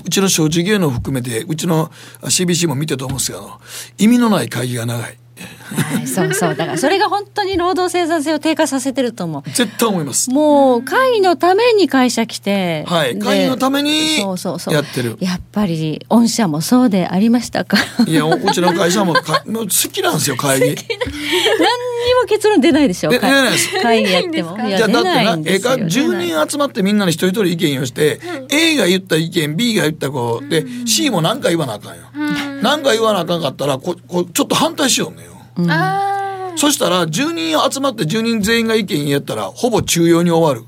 [0.05, 1.89] うちの小事業の含めてうちの
[2.21, 3.59] CBC も見てと思うんですけど
[3.97, 5.17] 意味のない会議が長い。
[5.35, 6.55] はい、そうそう。
[6.55, 9.49] だからそれが本当に労働生産性を低下させてると思う。
[9.49, 10.29] 絶対思います。
[10.29, 14.31] もう会のために会社来てはい会のためにや
[14.81, 15.17] ってる。
[15.19, 17.77] やっぱり御社もそうでありましたか？
[18.05, 20.65] いやうちの会社もかもう好きなんですよ会議。
[20.65, 20.75] 何に
[22.15, 23.81] もの結論出ないでしょで出ないです。
[23.81, 24.57] 会議やっても。
[24.57, 28.19] いやじゃあだって出ないなんええかですよ10人集まってみんなに一人一人意見をして、
[28.51, 32.03] A が言った意見 B が言ったこうで C も何か言わなあかんよ。
[32.61, 35.33] 何か言わなあかんかったらここちょっと反対しようねよ。
[36.55, 40.67] そしたら10人集まって10人全員が意見言ったらほぼ中庸に終わる。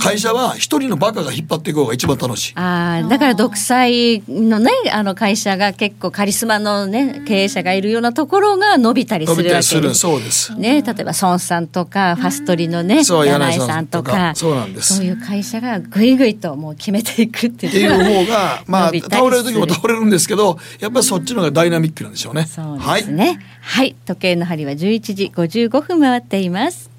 [0.00, 2.52] 会社は一人のバカが引っ張っていこうが一番楽しい。
[2.56, 9.70] ああだから独裁のねあの会社が結構カリスマのね経営者がいるようなところが伸びたりするわけです。
[9.70, 9.94] たりする。
[9.94, 10.54] そうです。
[10.56, 14.96] ね、例えば孫さんとかファストリのね柳井さんんとかそうなんです。
[14.96, 17.90] そういう会社がぐいぐいともう決めていくってっていう。
[17.90, 22.46] のいう方が まあ倒れる時も倒れるんですけどやっぱりそっちの方がダイナミックなんでしょうね。
[22.46, 23.38] そうはいですね。
[23.60, 26.90] はい、時計の針は11時55分回っています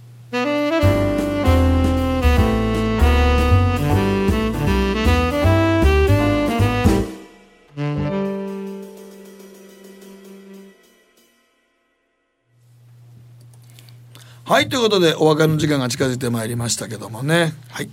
[14.51, 17.53] はいということでお別れの時間が近づいてまいりましたけどもね。
[17.69, 17.89] はい。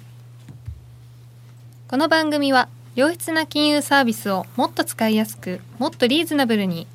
[1.87, 6.89] この番組は良質な金融サービスをもっと使いやすくもっとリーズナブルに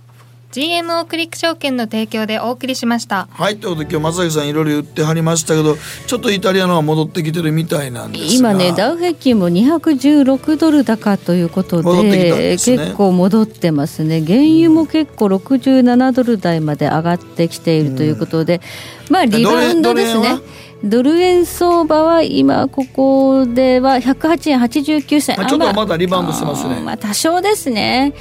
[0.53, 3.27] GMO クリック証券の提供でお送りしました。
[3.31, 5.75] はいということで今日松崎さんいろいろ言ってはりましたけど
[6.05, 8.51] ちょっとイタリアのは戻ってきてるみたいなんですが。
[8.51, 12.51] 今ねダウ平均も216ドル高ということでね。
[12.51, 14.21] 結構戻ってますね。
[14.21, 18.61] 原油も結構67ドル台まで上がってきているということで、
[19.09, 20.37] まあリバウンドですね
[20.83, 25.37] ドル円相場は今ここでは108円89銭。
[25.37, 26.81] まあちょっとまだリバウンドしてますね。
[26.81, 28.13] まあ多少ですね。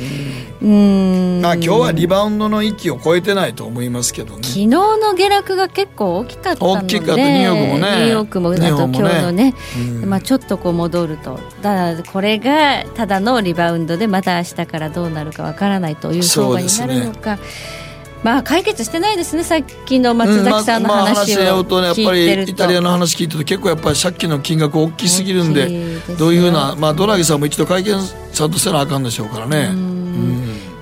[0.62, 1.40] うん。
[1.43, 4.44] まあ今日はリバウンドの域を超えてないと思いますけどね。
[4.44, 7.16] 昨日の下落が結構大きかったので大きかった。
[7.16, 7.78] ニューヨークもね。
[7.78, 9.55] ニューヨークもあと今日のね、
[10.02, 10.09] うん。
[10.09, 11.40] まあ、ちょっとこう戻ると。
[11.62, 17.40] ただこれがただのリバウンドでまた明日からどうなるかわからないという相場になるのか、
[18.23, 27.97] まあ解決してないですねさっきの松崎さんのまあまあ話話し合をうとねやっぱりイタリアの話聞いてると結構やっぱり借金の金額大きすぎるんでどういうふうなまあドラギさんも一度会見
[28.32, 29.70] ちゃんとせなあかんでしょうからね。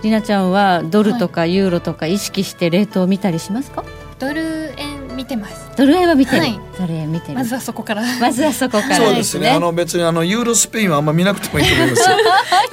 [0.03, 3.85] りなちゃんはドルとかユーロとか意識してレートを見たりしますか、
[4.19, 6.61] ドル円見てますドル円は見てる、はい。
[6.79, 7.35] ドル円見てる？
[7.35, 8.03] まずはそこから。
[8.21, 9.49] まずはそこからそうですね。
[9.49, 12.17] あの別にあのユーロスペインはあんま見なくてもいいと思いますよ。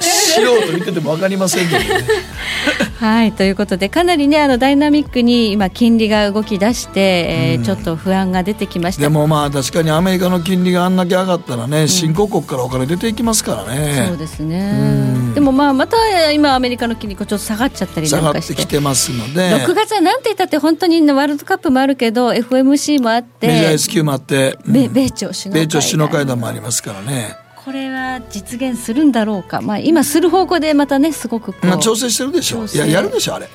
[0.00, 2.04] 素人見ててもわかりませんけどね。
[3.00, 9.02] はいということでかなりねあのダイナミックに今金利が動き出して、えーちょっと不安が出てきました。
[9.02, 14.06] でもまあ確かにアメリカの金利があんだけ上がったらね、新興国からお金出ていきますからね。
[14.08, 15.32] そうですね。
[15.34, 15.96] でもまあまた
[16.32, 18.54] 今アメリカの金利がちょっと下がっちゃったり下がっなんかして。
[18.54, 19.50] てきてますので。
[19.64, 27.36] 6月はなんて言ったって本当にワールドカップもあるけど FMC もあってメジャー S q もあって、うん米米朝首脳会談米朝首脳会談もありますからね。
[27.64, 32.66] これは実現するんだろうか、まあ、今する方向でまたねすごくまあ調整してるでしょう。
[32.66, 33.48] いややるでしょあれ。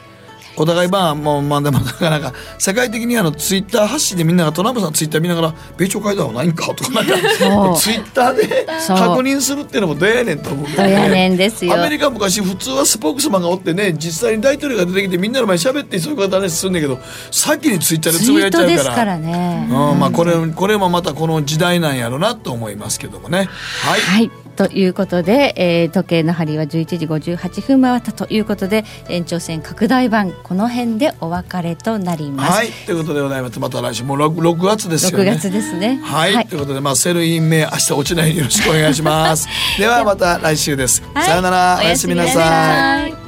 [0.55, 10.65] お互いまあもうまあでもなかなか世界的にあのツイッター発信でみんながトランプさんツイッター見ながら米朝会談はないんかとかなんかツイッターで確認するっていうのもどうやねんと思う。
[10.65, 11.37] けどねどやねん。
[11.37, 16.99] ですよアメリカ昔普通はスポークスマンがおってね実際に大統領が出てきてみんなの前に喋ってそういう方話するんだけど
[17.31, 18.95] 先にツイッターでつぶやいちゃうから。
[18.95, 19.67] からね。
[19.69, 23.49] うんまあこれこれもまたこの時代なんやろなと思いますけどもね。
[23.81, 33.59] はい、はいということで、えー時計の針は11時58分回ったということで延長戦拡大版この辺でお別れとなります、はい、ということでございます。
[33.59, 35.31] また来週もう 6, 6月ですよね。
[35.31, 35.99] 6月ですね。
[36.03, 39.47] はい、ということでまあセルイン名明日落ちないようによろしくお願いします。
[39.77, 41.25] ではまた来週です、はい。
[41.25, 41.79] さよなら。
[41.81, 43.22] おやすみなさい